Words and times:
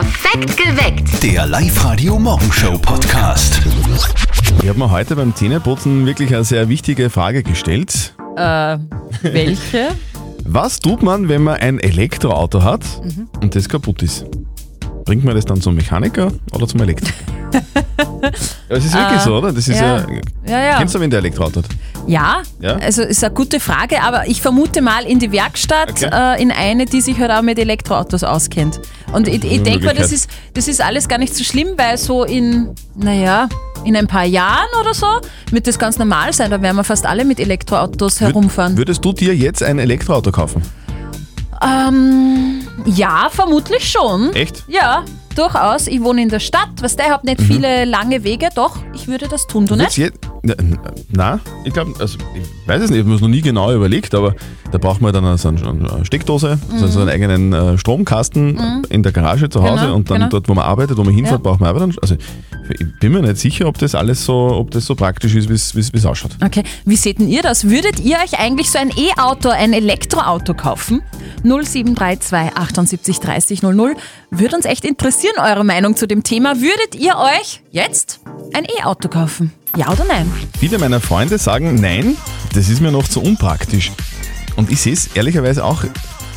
Perfekt 0.00 0.58
geweckt. 0.58 1.22
Der 1.22 1.46
Live-Radio 1.46 2.18
Morgenshow 2.18 2.76
Podcast. 2.76 3.62
Ich 4.62 4.68
habe 4.68 4.78
mir 4.78 4.90
heute 4.90 5.16
beim 5.16 5.34
Zähneputzen 5.34 6.04
wirklich 6.04 6.34
eine 6.34 6.44
sehr 6.44 6.68
wichtige 6.68 7.08
Frage 7.08 7.42
gestellt. 7.42 8.14
Äh, 8.36 8.76
welche? 9.22 9.88
Was 10.44 10.80
tut 10.80 11.02
man, 11.02 11.30
wenn 11.30 11.42
man 11.44 11.54
ein 11.54 11.78
Elektroauto 11.80 12.62
hat 12.62 12.82
Mhm. 13.02 13.28
und 13.40 13.54
das 13.54 13.70
kaputt 13.70 14.02
ist? 14.02 14.26
Bringt 15.06 15.24
man 15.24 15.34
das 15.36 15.44
dann 15.44 15.60
zum 15.60 15.76
Mechaniker 15.76 16.32
oder 16.52 16.66
zum 16.66 16.80
Elektriker? 16.82 17.14
ja, 17.52 18.76
es 18.76 18.84
ist 18.84 18.92
wirklich 18.94 19.20
so, 19.20 19.36
oder? 19.38 19.52
Das 19.52 19.68
ist 19.68 19.78
ja. 19.80 19.98
ja. 19.98 20.06
Ja, 20.46 20.64
ja. 20.64 20.78
Kennst 20.78 20.96
du, 20.96 21.00
wenn 21.00 21.08
der 21.10 21.20
Elektroauto 21.20 21.60
hat? 21.60 21.66
Ja, 22.08 22.42
Ja? 22.60 22.74
also 22.76 23.02
ist 23.02 23.22
eine 23.24 23.32
gute 23.32 23.60
Frage, 23.60 24.02
aber 24.02 24.26
ich 24.28 24.42
vermute 24.42 24.82
mal 24.82 25.04
in 25.04 25.20
die 25.20 25.30
Werkstatt, 25.32 25.90
Okay. 25.90 26.10
äh, 26.12 26.42
in 26.42 26.50
eine, 26.50 26.86
die 26.86 27.00
sich 27.00 27.18
halt 27.18 27.30
auch 27.30 27.42
mit 27.42 27.58
Elektroautos 27.58 28.24
auskennt. 28.24 28.80
Und 29.12 29.28
ich, 29.28 29.44
ich 29.44 29.62
denke 29.62 29.86
mal, 29.86 29.94
das 29.94 30.10
ist, 30.12 30.28
das 30.54 30.66
ist 30.68 30.82
alles 30.82 31.06
gar 31.08 31.18
nicht 31.18 31.34
so 31.36 31.44
schlimm, 31.44 31.68
weil 31.76 31.96
so 31.98 32.24
in, 32.24 32.70
naja, 32.96 33.48
in 33.84 33.94
ein 33.96 34.08
paar 34.08 34.24
Jahren 34.24 34.66
oder 34.80 34.92
so 34.92 35.06
wird 35.52 35.68
das 35.68 35.78
ganz 35.78 35.98
normal 35.98 36.32
sein. 36.32 36.50
Da 36.50 36.60
werden 36.60 36.76
wir 36.76 36.84
fast 36.84 37.06
alle 37.06 37.24
mit 37.24 37.38
Elektroautos 37.38 38.20
herumfahren. 38.20 38.76
Würdest 38.76 39.04
du 39.04 39.12
dir 39.12 39.34
jetzt 39.36 39.62
ein 39.62 39.78
Elektroauto 39.78 40.32
kaufen? 40.32 40.62
Ähm, 41.62 42.66
ja, 42.84 43.28
vermutlich 43.30 43.88
schon. 43.90 44.32
Echt? 44.34 44.64
Ja, 44.68 45.04
durchaus. 45.34 45.86
Ich 45.86 46.02
wohne 46.02 46.22
in 46.22 46.28
der 46.28 46.40
Stadt, 46.40 46.68
was 46.80 46.96
der 46.96 47.10
hat 47.10 47.24
nicht 47.24 47.40
Mhm. 47.40 47.44
viele 47.44 47.84
lange 47.84 48.24
Wege. 48.24 48.48
Doch, 48.54 48.76
ich 48.94 49.06
würde 49.08 49.28
das 49.28 49.46
tun, 49.46 49.66
du 49.66 49.76
nicht? 49.76 49.96
je- 49.96 50.10
Na, 51.10 51.40
ich 51.64 51.72
glaube, 51.72 51.92
also 51.98 52.18
ich 52.34 52.68
weiß 52.68 52.82
es 52.82 52.90
nicht, 52.90 52.98
ich 52.98 53.04
habe 53.04 53.14
mir 53.14 53.20
noch 53.20 53.28
nie 53.28 53.40
genau 53.42 53.72
überlegt, 53.72 54.14
aber 54.14 54.34
da 54.72 54.78
braucht 54.78 55.00
man 55.00 55.12
dann 55.12 55.36
so 55.38 55.48
eine 55.48 55.66
eine 55.66 56.04
Steckdose, 56.04 56.58
also 56.72 56.86
so 56.88 57.00
einen 57.00 57.08
eigenen 57.10 57.52
äh, 57.52 57.78
Stromkasten 57.78 58.84
in 58.88 59.02
der 59.02 59.12
Garage 59.12 59.48
zu 59.48 59.62
Hause 59.62 59.72
Mhm. 59.76 59.80
Genau, 59.86 59.94
und 59.96 60.10
dann 60.10 60.16
genau. 60.18 60.28
dort, 60.30 60.48
wo 60.48 60.54
man 60.54 60.64
arbeitet, 60.64 60.96
wo 60.96 61.04
man 61.04 61.14
hinfährt, 61.14 61.38
Ja. 61.44 61.50
braucht 61.50 61.60
man 61.60 61.68
aber 61.70 61.80
dann, 61.80 61.94
also 62.02 62.16
ich 62.68 62.86
bin 63.00 63.12
mir 63.12 63.22
nicht 63.22 63.36
sicher, 63.38 63.66
ob 63.68 63.78
das 63.78 63.94
alles 63.94 64.24
so, 64.24 64.34
ob 64.34 64.70
das 64.72 64.86
so 64.86 64.94
praktisch 64.94 65.34
ist, 65.34 65.48
wie 65.48 65.80
es 65.98 66.06
ausschaut. 66.06 66.32
Okay, 66.44 66.64
wie 66.84 66.96
seht 66.96 67.18
denn 67.18 67.28
ihr 67.28 67.42
das? 67.42 67.68
Würdet 67.68 68.00
ihr 68.00 68.16
euch 68.16 68.38
eigentlich 68.38 68.70
so 68.70 68.78
ein 68.78 68.90
E-Auto, 68.90 69.48
ein 69.50 69.72
Elektroauto 69.72 70.54
kaufen? 70.54 71.02
0732 71.44 72.56
78 72.56 73.20
30 73.20 73.62
00. 73.62 73.94
Würde 74.30 74.56
uns 74.56 74.64
echt 74.64 74.84
interessieren, 74.84 75.34
eure 75.38 75.64
Meinung 75.64 75.94
zu 75.96 76.06
dem 76.08 76.22
Thema. 76.22 76.56
Würdet 76.56 76.94
ihr 76.96 77.14
euch 77.16 77.62
jetzt 77.70 78.20
ein 78.52 78.64
E-Auto 78.64 79.08
kaufen? 79.08 79.52
Ja 79.76 79.90
oder 79.92 80.04
nein? 80.04 80.30
Viele 80.58 80.78
meiner 80.78 81.00
Freunde 81.00 81.38
sagen, 81.38 81.74
nein, 81.80 82.16
das 82.54 82.68
ist 82.68 82.80
mir 82.80 82.90
noch 82.92 83.08
zu 83.08 83.20
unpraktisch. 83.22 83.92
Und 84.56 84.70
ich 84.70 84.80
sehe 84.80 84.92
es 84.94 85.08
ehrlicherweise 85.14 85.64
auch 85.64 85.84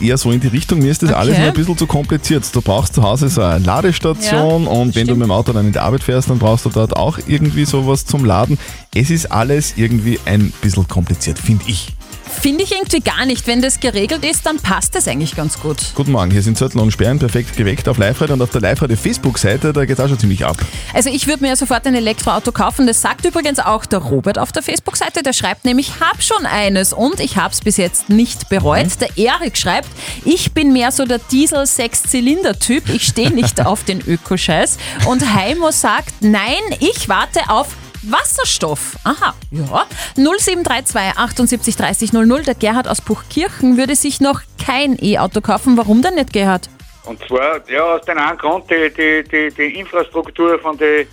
eher 0.01 0.17
so 0.17 0.31
in 0.31 0.39
die 0.39 0.47
Richtung, 0.47 0.79
mir 0.79 0.91
ist 0.91 1.03
das 1.03 1.09
Okay. 1.09 1.19
alles 1.19 1.37
noch 1.37 1.45
ein 1.45 1.53
bisschen 1.53 1.77
zu 1.77 1.87
kompliziert. 1.87 2.43
Du 2.53 2.61
brauchst 2.61 2.93
zu 2.95 3.03
Hause 3.03 3.27
so 3.29 3.41
eine 3.41 3.63
Ladestation 3.65 4.63
Ja, 4.63 4.69
und 4.69 4.95
wenn 4.95 5.07
du 5.07 5.13
stimmt. 5.13 5.19
mit 5.19 5.27
dem 5.27 5.31
Auto 5.31 5.51
dann 5.53 5.67
in 5.67 5.73
die 5.73 5.79
Arbeit 5.79 6.03
fährst, 6.03 6.29
dann 6.29 6.39
brauchst 6.39 6.65
du 6.65 6.69
dort 6.69 6.95
auch 6.95 7.19
irgendwie 7.27 7.65
sowas 7.65 8.05
zum 8.05 8.23
Laden. 8.25 8.57
Es 8.93 9.09
ist 9.09 9.31
alles 9.31 9.73
irgendwie 9.75 10.19
ein 10.25 10.53
bisschen 10.61 10.87
kompliziert, 10.87 11.37
finde 11.39 11.65
ich. 11.67 11.89
Finde 12.41 12.63
ich 12.63 12.71
irgendwie 12.71 13.01
gar 13.01 13.25
nicht. 13.25 13.47
Wenn 13.47 13.61
das 13.61 13.81
geregelt 13.81 14.23
ist, 14.23 14.45
dann 14.45 14.59
passt 14.59 14.95
das 14.95 15.09
eigentlich 15.09 15.35
ganz 15.35 15.59
gut. 15.59 15.77
Guten 15.93 16.13
Morgen, 16.13 16.31
hier 16.31 16.41
sind 16.41 16.57
Zettel 16.57 16.79
und 16.79 16.89
Sperren 16.91 17.19
perfekt 17.19 17.57
geweckt 17.57 17.89
auf 17.89 17.97
Live-Radio 17.97 18.35
und 18.35 18.41
auf 18.41 18.51
der 18.51 18.61
Live-Radio 18.61 18.95
Facebook-Seite, 18.95 19.73
da 19.73 19.83
geht 19.83 19.99
es 19.99 20.03
auch 20.03 20.07
schon 20.07 20.19
ziemlich 20.19 20.45
ab. 20.45 20.55
Also 20.93 21.09
ich 21.09 21.27
würde 21.27 21.43
mir 21.43 21.57
sofort 21.57 21.85
ein 21.85 21.95
Elektroauto 21.95 22.53
kaufen. 22.53 22.87
Das 22.87 23.01
sagt 23.01 23.25
übrigens 23.25 23.59
auch 23.59 23.85
der 23.85 23.99
Robert 23.99 24.39
auf 24.39 24.53
der 24.53 24.63
Facebook-Seite. 24.63 25.21
Der 25.21 25.33
schreibt 25.33 25.65
nämlich, 25.65 25.99
hab 25.99 26.23
schon 26.23 26.45
eines 26.45 26.93
und 26.93 27.19
ich 27.19 27.35
habe 27.35 27.53
es 27.53 27.59
bis 27.59 27.75
jetzt 27.75 28.07
nicht 28.07 28.47
bereut. 28.47 28.85
Mhm. 28.85 28.99
Der 29.01 29.17
Erik 29.17 29.57
schreibt, 29.57 29.89
ich 30.23 30.53
bin 30.53 30.71
mehr 30.71 30.93
so 30.93 31.03
der 31.03 31.19
Diesel-Sechs-Zylinder-Typ. 31.19 32.87
Ich 32.87 33.03
stehe 33.03 33.31
nicht 33.31 33.65
auf 33.65 33.83
den 33.83 33.99
Ökoscheiß. 33.99 34.77
Und 35.07 35.35
Heimo 35.35 35.71
sagt, 35.71 36.13
nein, 36.21 36.61
ich 36.79 37.09
warte 37.09 37.49
auf 37.49 37.75
Wasserstoff. 38.03 38.97
Aha, 39.03 39.33
ja. 39.51 39.85
0732 40.15 41.17
78 41.17 41.75
30 41.75 42.13
00. 42.13 42.43
Der 42.43 42.55
Gerhard 42.55 42.87
aus 42.87 43.01
Buchkirchen 43.01 43.77
würde 43.77 43.95
sich 43.95 44.21
noch 44.21 44.41
kein 44.63 44.97
E-Auto 45.01 45.41
kaufen. 45.41 45.77
Warum 45.77 46.01
denn 46.01 46.15
nicht, 46.15 46.33
Gerhard? 46.33 46.69
Und 47.05 47.19
zwar, 47.27 47.67
ja, 47.69 47.95
aus 47.95 48.05
dem 48.05 48.17
einen 48.17 48.37
Grund, 48.37 48.65
die, 48.69 48.89
die, 48.95 49.23
die, 49.29 49.53
die 49.55 49.79
Infrastruktur 49.79 50.59
von 50.59 50.77
den 50.77 51.07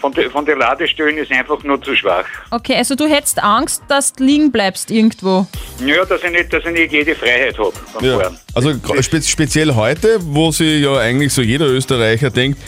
von 0.00 0.12
der 0.14 0.30
von 0.30 0.44
der 0.46 0.56
Ladestellen 0.56 1.18
ist 1.18 1.30
einfach 1.30 1.62
nur 1.62 1.80
zu 1.82 1.94
schwach. 1.94 2.24
Okay, 2.50 2.74
also 2.74 2.94
du 2.94 3.06
hättest 3.06 3.42
Angst, 3.42 3.82
dass 3.88 4.14
du 4.14 4.24
liegen 4.24 4.50
bleibst 4.50 4.90
irgendwo. 4.90 5.46
Ja, 5.84 6.04
dass 6.04 6.24
ich 6.24 6.30
nicht, 6.30 6.52
dass 6.52 6.64
ich 6.64 6.72
nicht 6.72 6.92
jede 6.92 7.14
Freiheit 7.14 7.56
habe 7.58 7.72
Fahren. 8.00 8.38
Also 8.54 8.72
spe 9.02 9.22
speziell 9.22 9.74
heute, 9.74 10.16
wo 10.20 10.50
sich 10.50 10.82
ja 10.82 10.96
eigentlich 10.96 11.32
so 11.32 11.42
jeder 11.42 11.66
Österreicher 11.66 12.30
denkt, 12.30 12.58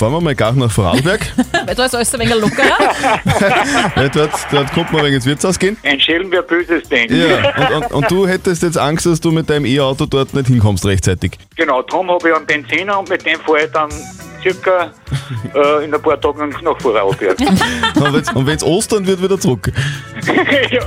fahren 0.00 0.12
wir 0.14 0.20
mal 0.22 0.34
gar 0.34 0.54
nach 0.54 0.70
Vorarlberg, 0.70 1.20
Weil 1.66 1.74
da 1.74 1.84
ist 1.84 1.94
alles 1.94 2.14
ein 2.14 2.20
wenig 2.20 2.34
lockerer. 2.34 3.92
weil 3.94 4.08
dort, 4.08 4.32
dort 4.50 4.72
kommt 4.72 4.92
man 4.92 5.04
wegen 5.04 5.16
ins 5.16 5.26
Wirtshaus 5.26 5.58
gehen. 5.58 5.76
Ein 5.82 6.00
Schelm, 6.00 6.28
wer 6.30 6.40
Böses 6.40 6.88
denkt. 6.88 7.12
Ja, 7.12 7.76
und, 7.76 7.84
und, 7.84 7.92
und 7.92 8.10
du 8.10 8.26
hättest 8.26 8.62
jetzt 8.62 8.78
Angst, 8.78 9.04
dass 9.04 9.20
du 9.20 9.30
mit 9.30 9.50
deinem 9.50 9.66
E-Auto 9.66 10.06
dort 10.06 10.32
nicht 10.32 10.46
hinkommst 10.46 10.86
rechtzeitig. 10.86 11.32
Genau, 11.54 11.82
darum 11.82 12.10
habe 12.10 12.30
ich 12.30 12.34
einen 12.34 12.46
Benziner 12.46 12.98
und 12.98 13.10
mit 13.10 13.26
dem 13.26 13.38
fahre 13.40 13.64
ich 13.64 13.72
dann 13.72 13.90
circa 14.40 14.90
äh, 15.54 15.84
in 15.84 15.94
ein 15.94 16.00
paar 16.00 16.18
Tagen 16.18 16.48
nach 16.62 16.80
Vorarlberg. 16.80 17.38
Und 18.34 18.46
wenn 18.46 18.56
es 18.56 18.64
Ostern 18.64 19.06
wird, 19.06 19.22
wieder 19.22 19.38
zurück. 19.38 19.70
ja. 20.70 20.80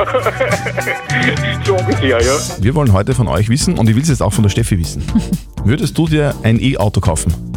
so 1.63 1.75
ungefähr, 1.75 2.19
ja. 2.19 2.33
Wir 2.59 2.73
wollen 2.73 2.91
heute 2.91 3.13
von 3.13 3.27
euch 3.27 3.47
wissen, 3.47 3.77
und 3.77 3.87
ich 3.87 3.95
will 3.95 4.01
es 4.01 4.09
jetzt 4.09 4.23
auch 4.23 4.33
von 4.33 4.41
der 4.41 4.49
Steffi 4.49 4.79
wissen. 4.79 5.05
Würdest 5.63 5.95
du 5.95 6.07
dir 6.07 6.33
ein 6.41 6.59
E-Auto 6.59 6.99
kaufen? 6.99 7.52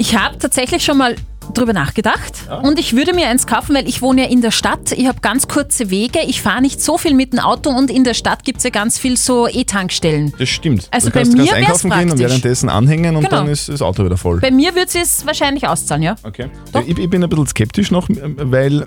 Ich 0.00 0.16
habe 0.16 0.38
tatsächlich 0.38 0.82
schon 0.82 0.96
mal 0.96 1.14
drüber 1.52 1.74
nachgedacht 1.74 2.32
und 2.62 2.78
ich 2.78 2.96
würde 2.96 3.12
mir 3.12 3.26
eins 3.28 3.46
kaufen, 3.46 3.74
weil 3.74 3.86
ich 3.86 4.00
wohne 4.00 4.22
ja 4.22 4.28
in 4.28 4.40
der 4.40 4.50
Stadt. 4.50 4.92
Ich 4.92 5.06
habe 5.06 5.20
ganz 5.20 5.46
kurze 5.46 5.90
Wege. 5.90 6.20
Ich 6.26 6.40
fahre 6.40 6.62
nicht 6.62 6.80
so 6.80 6.96
viel 6.96 7.12
mit 7.12 7.34
dem 7.34 7.40
Auto 7.40 7.68
und 7.68 7.90
in 7.90 8.02
der 8.02 8.14
Stadt 8.14 8.42
gibt 8.44 8.58
es 8.58 8.64
ja 8.64 8.70
ganz 8.70 8.98
viel 8.98 9.18
so 9.18 9.46
E-Tankstellen. 9.46 10.32
Das 10.38 10.48
stimmt. 10.48 10.88
Also 10.90 11.08
du 11.08 11.12
bei 11.12 11.20
kannst, 11.20 11.36
mir 11.36 11.44
kannst 11.48 11.54
einkaufen 11.56 11.90
gehen 11.90 12.10
und 12.12 12.18
währenddessen 12.18 12.70
anhängen 12.70 13.14
und 13.14 13.24
Genau. 13.24 13.36
dann 13.42 13.48
ist 13.48 13.68
das 13.68 13.82
Auto 13.82 14.02
wieder 14.02 14.16
voll. 14.16 14.40
Bei 14.40 14.50
mir 14.50 14.74
wird 14.74 14.94
es 14.94 15.26
wahrscheinlich 15.26 15.68
auszahlen, 15.68 16.02
ja. 16.02 16.16
Okay. 16.22 16.46
Ich, 16.86 16.96
ich 16.98 17.10
bin 17.10 17.22
ein 17.22 17.28
bisschen 17.28 17.48
skeptisch 17.48 17.90
noch, 17.90 18.08
weil 18.08 18.86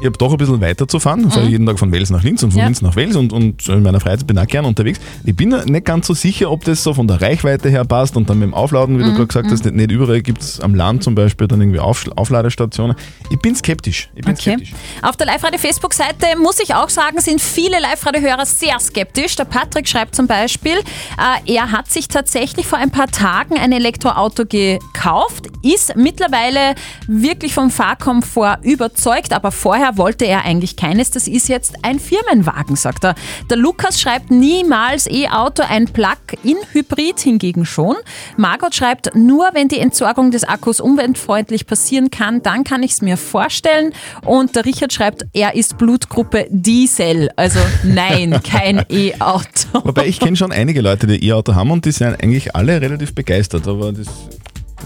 ich 0.00 0.06
habe 0.06 0.16
doch 0.18 0.32
ein 0.32 0.38
bisschen 0.38 0.60
weiter 0.60 0.88
zu 0.88 0.98
fahren. 0.98 1.26
Ich 1.28 1.34
fahre 1.34 1.46
jeden 1.46 1.66
Tag 1.66 1.78
von 1.78 1.92
Wels 1.92 2.10
nach 2.10 2.22
Linz 2.22 2.42
und 2.42 2.50
von 2.50 2.56
Mhm. 2.56 2.60
Ja. 2.60 2.64
Linz 2.66 2.82
nach 2.82 2.96
Wels 2.96 3.16
und, 3.16 3.32
und 3.32 3.68
in 3.68 3.82
meiner 3.82 4.00
Freizeit 4.00 4.26
bin 4.26 4.36
ich 4.36 4.42
auch 4.42 4.46
gern 4.46 4.64
unterwegs. 4.64 4.98
Ich 5.24 5.36
bin 5.36 5.50
nicht 5.50 5.84
ganz 5.84 6.06
so 6.06 6.14
sicher, 6.14 6.50
ob 6.50 6.64
das 6.64 6.82
so 6.82 6.94
von 6.94 7.06
der 7.06 7.20
Reichweite 7.20 7.68
her 7.68 7.84
passt 7.84 8.16
und 8.16 8.28
dann 8.30 8.38
mit 8.38 8.46
dem 8.48 8.54
Aufladen, 8.54 8.96
Mhm. 8.96 9.00
wie 9.00 9.04
du 9.04 9.12
gerade 9.12 9.26
gesagt 9.28 9.50
hast, 9.50 9.64
nicht, 9.64 9.76
nicht 9.76 9.90
überall 9.90 10.20
gibt 10.22 10.40
es 10.42 10.60
am 10.60 10.74
Land 10.74 11.02
zum 11.04 11.14
Beispiel 11.14 11.46
dann 11.48 11.60
irgendwie 11.60 11.78
Auf, 11.80 12.06
Aufladestationen. 12.16 12.96
Ich 13.30 13.38
bin 13.38 13.54
skeptisch. 13.54 14.10
Ich 14.14 14.22
bin 14.24 14.32
Okay. 14.34 14.42
skeptisch. 14.52 14.72
Auf 15.02 15.16
der 15.16 15.26
Live-Radio-Facebook-Seite 15.26 16.26
muss 16.40 16.58
ich 16.60 16.74
auch 16.74 16.88
sagen, 16.88 17.20
sind 17.20 17.40
viele 17.40 17.78
Live-Radio-Hörer 17.80 18.46
sehr 18.46 18.78
skeptisch. 18.80 19.36
Der 19.36 19.44
Patrick 19.44 19.86
schreibt 19.88 20.14
zum 20.14 20.26
Beispiel, 20.26 20.78
äh, 20.78 21.52
er 21.54 21.72
hat 21.72 21.90
sich 21.90 22.08
tatsächlich 22.08 22.66
vor 22.66 22.78
ein 22.78 22.90
paar 22.90 23.08
Tagen 23.08 23.58
ein 23.58 23.72
Elektroauto 23.72 24.44
gekauft, 24.46 25.46
ist 25.62 25.94
mittlerweile 25.96 26.74
wirklich 27.06 27.52
vom 27.54 27.70
Fahrkomfort 27.70 28.58
überzeugt, 28.62 29.32
aber 29.32 29.50
vorher 29.52 29.89
wollte 29.96 30.26
er 30.26 30.44
eigentlich 30.44 30.76
keines. 30.76 31.10
Das 31.10 31.28
ist 31.28 31.48
jetzt 31.48 31.74
ein 31.82 31.98
Firmenwagen, 31.98 32.76
sagt 32.76 33.04
er. 33.04 33.14
Der 33.48 33.56
Lukas 33.56 34.00
schreibt 34.00 34.30
niemals 34.30 35.06
E-Auto, 35.06 35.62
ein 35.68 35.86
Plug-in-Hybrid 35.86 37.20
hingegen 37.20 37.64
schon. 37.64 37.96
Margot 38.36 38.74
schreibt, 38.74 39.14
nur 39.14 39.50
wenn 39.52 39.68
die 39.68 39.78
Entsorgung 39.78 40.30
des 40.30 40.44
Akkus 40.44 40.80
umweltfreundlich 40.80 41.66
passieren 41.66 42.10
kann, 42.10 42.42
dann 42.42 42.64
kann 42.64 42.82
ich 42.82 42.92
es 42.92 43.02
mir 43.02 43.16
vorstellen. 43.16 43.92
Und 44.24 44.56
der 44.56 44.64
Richard 44.64 44.92
schreibt, 44.92 45.26
er 45.32 45.54
ist 45.54 45.78
Blutgruppe 45.78 46.46
Diesel. 46.50 47.30
Also 47.36 47.60
nein, 47.84 48.40
kein 48.44 48.84
E-Auto. 48.88 49.84
Wobei 49.84 50.06
ich 50.06 50.20
kenne 50.20 50.36
schon 50.36 50.52
einige 50.52 50.80
Leute, 50.80 51.06
die 51.06 51.24
E-Auto 51.26 51.54
haben 51.54 51.70
und 51.70 51.84
die 51.84 51.92
sind 51.92 52.22
eigentlich 52.22 52.54
alle 52.54 52.80
relativ 52.80 53.14
begeistert. 53.14 53.66
Aber 53.68 53.92
das, 53.92 54.06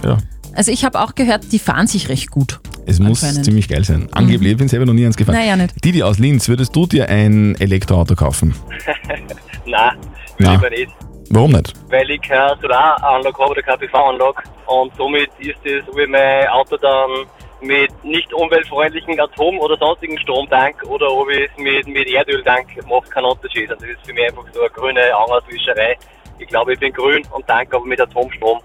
ja, 0.03 0.19
Also 0.55 0.71
ich 0.71 0.85
habe 0.85 1.01
auch 1.01 1.15
gehört, 1.15 1.53
die 1.53 1.59
fahren 1.59 1.87
sich 1.87 2.09
recht 2.09 2.31
gut. 2.31 2.61
es 2.87 3.01
muss 3.01 3.21
ziemlich 3.43 3.69
geil 3.69 3.85
sein. 3.85 4.09
Angeblich, 4.13 4.53
ich 4.53 4.59
bin 4.59 4.69
selber 4.69 4.87
noch 4.87 4.93
nie 4.95 5.05
eins 5.07 5.17
gefahren. 5.17 5.37
Naja, 5.37 5.57
nicht. 5.57 5.85
Didi 5.85 6.03
aus 6.03 6.19
Linz, 6.19 6.49
würdest 6.49 6.75
du 6.77 6.87
dir 6.87 7.09
ein 7.09 7.55
Elektroauto 7.59 8.15
kaufen? 8.15 8.55
Nein, 9.67 9.97
Ja. 10.39 10.53
lieber 10.53 10.71
nicht. 10.71 10.91
Warum 11.31 11.53
nicht? 11.53 11.73
Weil 11.89 12.09
ich 12.11 12.21
keine 12.21 12.55
Solaranlage 12.61 13.37
habe 13.39 13.51
oder 13.51 13.63
keine 13.63 13.79
PV-Anlage 13.79 14.43
und 14.67 14.93
somit 14.97 15.31
ist 15.41 15.57
es, 15.65 15.83
ob 15.89 15.99
ich 15.99 16.09
mein 16.09 16.47
Auto 16.49 16.77
dann 16.77 17.11
mit 17.63 17.91
nicht 18.05 18.33
umweltfreundlichen 18.35 19.19
Atom- 19.19 19.59
oder 19.59 19.77
sonstigen 19.79 20.19
Strom 20.19 20.47
tank 20.51 20.77
oder 20.87 21.11
ob 21.11 21.29
ich 21.31 21.49
es 21.51 21.57
mit, 21.63 21.87
mit 21.89 22.09
Erdöl 22.11 22.43
tank, 22.45 22.67
macht 22.89 23.11
keinen 23.11 23.25
Unterschied. 23.25 23.71
Und 23.73 23.81
das 23.81 23.89
ist 23.89 24.07
für 24.07 24.13
mich 24.13 24.25
einfach 24.29 24.45
so 24.53 24.61
eine 24.61 24.71
grüne 24.71 25.01
Anlasswischerei. 25.17 25.97
Ich 26.39 26.47
glaube, 26.49 26.75
ich 26.75 26.79
bin 26.79 26.93
grün 26.93 27.23
und 27.35 27.47
tanke 27.47 27.75
aber 27.77 27.87
mit 27.87 28.01
Atomstrom. 28.01 28.59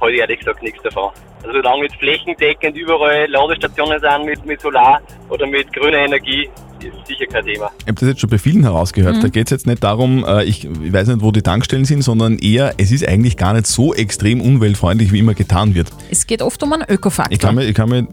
Habe 0.00 0.12
ich 0.12 0.20
ehrlich 0.20 0.38
gesagt 0.38 0.62
nichts 0.62 0.82
davon. 0.82 1.10
Also 1.42 1.52
solange 1.52 1.84
jetzt 1.84 1.96
flächendeckend 1.96 2.76
überall 2.76 3.26
Ladestationen 3.28 4.00
sind 4.00 4.24
mit, 4.24 4.44
mit 4.46 4.60
Solar 4.60 5.00
oder 5.28 5.46
mit 5.46 5.72
grüner 5.72 5.98
Energie, 5.98 6.48
ist 6.80 7.06
sicher 7.06 7.26
kein 7.26 7.44
Thema. 7.44 7.70
Ich 7.80 7.86
habe 7.86 7.94
das 7.94 8.08
jetzt 8.08 8.20
schon 8.20 8.30
bei 8.30 8.38
vielen 8.38 8.62
herausgehört. 8.62 9.22
Da 9.22 9.28
geht 9.28 9.46
es 9.46 9.50
jetzt 9.50 9.66
nicht 9.66 9.82
darum, 9.82 10.24
äh, 10.24 10.44
ich 10.44 10.64
ich 10.64 10.92
weiß 10.92 11.08
nicht, 11.08 11.22
wo 11.22 11.30
die 11.30 11.42
Tankstellen 11.42 11.84
sind, 11.84 12.02
sondern 12.02 12.38
eher, 12.38 12.74
es 12.76 12.92
ist 12.92 13.06
eigentlich 13.06 13.36
gar 13.36 13.54
nicht 13.54 13.66
so 13.66 13.94
extrem 13.94 14.40
umweltfreundlich, 14.40 15.12
wie 15.12 15.20
immer 15.20 15.34
getan 15.34 15.74
wird. 15.74 15.88
Es 16.10 16.26
geht 16.26 16.42
oft 16.42 16.62
um 16.62 16.72
einen 16.72 16.84
Ökofaktor. 16.88 17.32
Ich 17.32 17.38
kann 17.38 17.54
mir, 17.54 17.64
ich 17.64 17.74
kann 17.74 17.88
mir, 17.88 18.06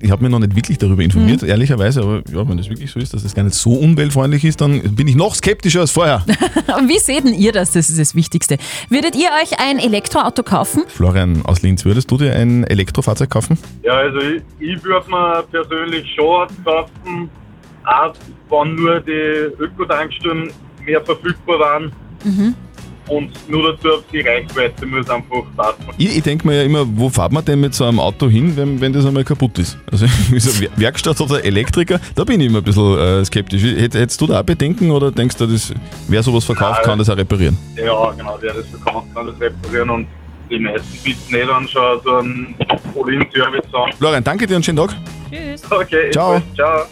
ich 0.00 0.10
habe 0.10 0.22
mir 0.22 0.30
noch 0.30 0.38
nicht 0.38 0.56
wirklich 0.56 0.78
darüber 0.78 1.02
informiert, 1.02 1.42
ehrlicherweise, 1.42 2.02
aber 2.02 2.22
ja, 2.32 2.48
wenn 2.48 2.56
das 2.56 2.68
wirklich 2.68 2.90
so 2.90 2.98
ist, 2.98 3.12
dass 3.14 3.24
es 3.24 3.34
gar 3.34 3.42
nicht 3.42 3.54
so 3.54 3.72
umweltfreundlich 3.72 4.44
ist, 4.44 4.60
dann 4.60 4.94
bin 4.94 5.08
ich 5.08 5.16
noch 5.16 5.34
skeptischer 5.34 5.80
als 5.80 5.90
vorher. 5.90 6.24
Wie 6.86 6.98
seht 6.98 7.24
denn 7.24 7.34
ihr 7.34 7.52
das? 7.52 7.72
Das 7.72 7.90
ist 7.90 7.98
das 7.98 8.14
Wichtigste. 8.14 8.58
Würdet 8.88 9.16
ihr 9.16 9.28
euch 9.42 9.58
ein 9.60 9.78
Elektroauto 9.78 10.42
kaufen? 10.42 10.84
Florian 10.88 11.42
aus 11.44 11.62
Linz, 11.62 11.84
würdest 11.84 12.10
du 12.10 12.16
dir 12.16 12.34
ein 12.34 12.64
Elektrofahrzeug 12.64 13.30
kaufen? 13.30 13.58
Ja, 13.82 13.92
also 13.92 14.18
ich, 14.18 14.42
ich 14.58 14.82
würde 14.84 15.10
mir 15.10 15.44
persönlich 15.50 16.06
schon 16.14 16.48
kaufen, 16.64 17.30
auch 17.84 18.14
wenn 18.50 18.74
nur 18.74 19.00
die 19.00 19.52
Ökotankstellen 19.58 20.50
mehr 20.84 21.00
verfügbar 21.04 21.58
waren. 21.58 21.92
Und 23.10 23.30
nur 23.50 23.72
dazu 23.72 23.88
auf 23.88 24.04
die 24.12 24.20
Reichweite 24.20 24.86
muss 24.86 25.08
einfach 25.10 25.42
passen. 25.56 25.82
Ich, 25.98 26.16
ich 26.18 26.22
denke 26.22 26.46
mir 26.46 26.58
ja 26.58 26.62
immer, 26.62 26.84
wo 26.96 27.08
fährt 27.10 27.32
man 27.32 27.44
denn 27.44 27.60
mit 27.60 27.74
so 27.74 27.84
einem 27.84 27.98
Auto 27.98 28.28
hin, 28.28 28.56
wenn, 28.56 28.80
wenn 28.80 28.92
das 28.92 29.04
einmal 29.04 29.24
kaputt 29.24 29.58
ist? 29.58 29.76
Also 29.90 30.06
so 30.38 30.60
Wer- 30.60 30.70
Werkstatt 30.76 31.20
oder 31.20 31.44
Elektriker, 31.44 31.98
da 32.14 32.22
bin 32.24 32.40
ich 32.40 32.46
immer 32.46 32.58
ein 32.58 32.64
bisschen 32.64 32.96
äh, 32.98 33.24
skeptisch. 33.24 33.62
Hätt, 33.64 33.94
hättest 33.94 34.20
du 34.20 34.28
da 34.28 34.40
auch 34.40 34.44
Bedenken 34.44 34.90
oder 34.92 35.10
denkst 35.10 35.36
du, 35.36 35.46
das, 35.46 35.74
wer 36.06 36.22
sowas 36.22 36.44
verkauft, 36.44 36.78
Nein. 36.82 36.84
kann 36.84 36.98
das 37.00 37.10
auch 37.10 37.16
reparieren? 37.16 37.58
Ja, 37.76 38.12
genau, 38.12 38.38
wer 38.40 38.54
das 38.54 38.66
verkauft, 38.68 39.08
kann 39.12 39.26
das 39.26 39.40
reparieren 39.40 39.90
und 39.90 40.06
die 40.48 40.58
meisten 40.60 40.98
bieten 41.04 41.34
nicht 41.34 41.48
an 41.48 41.66
schon 41.68 42.00
so 42.04 42.14
einen 42.16 42.54
All-In-Service 42.96 43.74
an. 43.74 43.92
Florian, 43.98 44.22
danke 44.24 44.46
dir 44.46 44.54
und 44.56 44.64
schönen 44.64 44.78
Tag. 44.78 44.94
Okay, 45.70 46.10
Ciao. 46.10 46.42
ciao. 46.56 46.86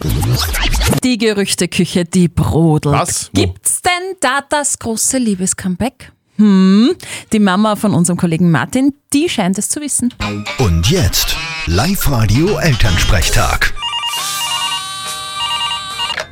Die 1.03 1.19
Gerüchteküche, 1.19 2.05
die 2.05 2.29
brodelt. 2.29 2.95
Was? 2.95 3.31
Wo? 3.35 3.41
Gibt's 3.43 3.83
denn 3.83 4.17
da 4.21 4.41
das 4.49 4.79
große 4.79 5.19
Liebescomeback? 5.19 6.13
Hm, 6.37 6.95
die 7.33 7.41
Mama 7.41 7.75
von 7.75 7.93
unserem 7.95 8.17
Kollegen 8.17 8.51
Martin, 8.53 8.95
die 9.13 9.29
scheint 9.29 9.59
es 9.59 9.69
zu 9.69 9.81
wissen. 9.81 10.15
Und 10.59 10.89
jetzt 10.89 11.37
Live-Radio 11.67 12.59
Elternsprechtag. 12.59 13.75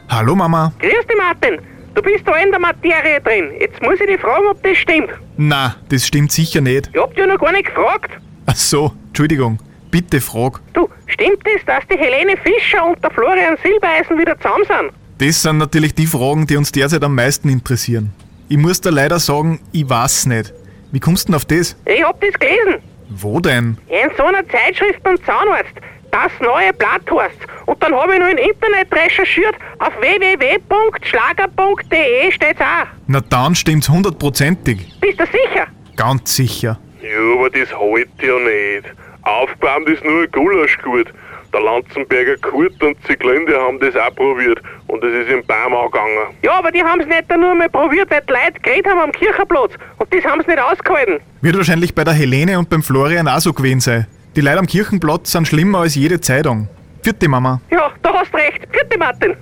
Hallo 0.09 0.37
Mama. 0.37 0.73
Grüß 0.79 0.93
dich, 1.09 1.17
Martin. 1.19 1.59
Du 1.97 2.03
bist 2.03 2.23
da 2.27 2.37
in 2.37 2.51
der 2.51 2.61
Materie 2.61 3.21
drin. 3.21 3.51
Jetzt 3.59 3.83
muss 3.83 3.99
ich 3.99 4.07
dich 4.07 4.21
fragen, 4.21 4.47
ob 4.49 4.63
das 4.63 4.77
stimmt. 4.79 5.09
Na, 5.37 5.75
das 5.89 6.07
stimmt 6.07 6.31
sicher 6.31 6.61
nicht. 6.61 6.91
Ich 6.93 7.01
hab 7.01 7.11
dich 7.11 7.19
ja 7.19 7.27
noch 7.27 7.41
gar 7.41 7.51
nicht 7.53 7.67
gefragt. 7.67 8.13
Ach 8.47 8.55
so, 8.55 8.93
Entschuldigung. 9.09 9.59
Bitte 9.91 10.21
frag. 10.21 10.61
Du, 10.73 10.89
stimmt 11.07 11.43
es, 11.57 11.65
dass 11.65 11.83
die 11.91 11.97
Helene 11.97 12.37
Fischer 12.37 12.87
und 12.87 13.03
der 13.03 13.11
Florian 13.11 13.57
Silbereisen 13.63 14.19
wieder 14.19 14.37
zusammen 14.39 14.65
sind? 14.67 14.93
Das 15.19 15.43
sind 15.43 15.59
natürlich 15.59 15.95
die 15.95 16.07
Fragen, 16.07 16.47
die 16.47 16.57
uns 16.57 16.73
derzeit 16.73 17.03
am 17.03 17.15
meisten 17.15 17.49
interessieren. 17.49 18.13
Ich 18.49 18.59
muss 18.59 18.81
da 18.81 18.91
leider 18.91 19.19
sagen, 19.19 19.61
ich 19.73 19.89
weiß 19.89 20.27
nicht. 20.27 20.53
Wie 20.93 21.01
kommst 21.01 21.25
du 21.25 21.33
denn 21.33 21.37
auf 21.37 21.45
das? 21.45 21.77
Ich 21.85 22.03
hab 22.03 22.21
das 22.21 22.35
gelesen. 22.35 22.83
Wo 23.09 23.41
denn? 23.41 23.79
In 23.89 24.11
so 24.17 24.25
einer 24.25 24.47
Zeitschrift 24.49 25.03
beim 25.03 25.17
Zahnarzt. 25.25 25.73
Das 26.11 26.31
neue 26.41 26.73
Blatt 26.73 27.03
heißt. 27.11 27.37
Und 27.67 27.83
dann 27.83 27.95
habe 27.95 28.15
ich 28.15 28.21
noch 28.21 28.29
im 28.29 28.39
Internet 28.39 28.93
recherchiert. 28.93 29.55
Auf 29.79 29.93
www.schlager.de 30.01 32.33
steht's 32.33 32.61
auch. 32.61 32.87
Na 33.07 33.21
dann 33.21 33.55
stimmt's 33.55 33.89
hundertprozentig. 33.89 34.99
Bist 35.01 35.21
du 35.21 35.25
sicher? 35.27 35.67
Ganz 35.97 36.35
sicher. 36.37 36.79
Ja, 37.03 37.19
aber 37.39 37.51
das 37.51 37.69
halt 37.73 38.09
ja 38.23 38.39
nicht. 38.39 38.87
Aufbaumt 39.27 39.89
ist 39.89 40.05
nur 40.05 40.23
ein 40.23 40.31
Gulaschgut. 40.31 41.09
Der 41.53 41.61
Lanzenberger 41.61 42.37
Kurt 42.37 42.81
und 42.83 42.97
Zieglinde 43.07 43.59
haben 43.61 43.81
das 43.81 43.97
auch 43.97 44.15
probiert 44.15 44.61
und 44.87 45.03
es 45.03 45.27
ist 45.27 45.33
im 45.33 45.45
Baum 45.47 45.75
angegangen. 45.75 46.35
Ja, 46.43 46.59
aber 46.59 46.71
die 46.71 46.83
haben's 46.83 47.07
nicht 47.07 47.29
nur 47.31 47.55
mal 47.55 47.69
probiert, 47.69 48.09
weil 48.11 48.23
die 48.29 48.33
Leute 48.33 48.61
geredet 48.63 48.87
haben 48.87 49.01
am 49.01 49.13
Kirchenplatz. 49.13 49.73
Und 49.99 50.15
das 50.15 50.25
haben's 50.25 50.47
nicht 50.47 50.61
ausgehalten. 50.61 51.19
Wird 51.41 51.57
wahrscheinlich 51.57 51.95
bei 51.95 52.05
der 52.05 52.15
Helene 52.15 52.59
und 52.59 52.71
beim 52.71 52.83
Florian 52.83 53.27
auch 53.27 53.41
so 53.41 53.53
gewesen 53.53 53.81
sein. 53.81 54.07
Die 54.37 54.43
Leute 54.43 54.59
am 54.59 54.67
Kirchenplatz 54.67 55.33
sind 55.33 55.49
schlimmer 55.49 55.81
als 55.81 55.97
jede 55.97 56.21
Zeitung. 56.21 56.69
Vierte 57.03 57.29
Mama. 57.29 57.61
Ja, 57.71 57.91
da 58.03 58.13
hast 58.13 58.33
recht. 58.35 58.61
Vierte 58.71 58.99
Martin. 58.99 59.35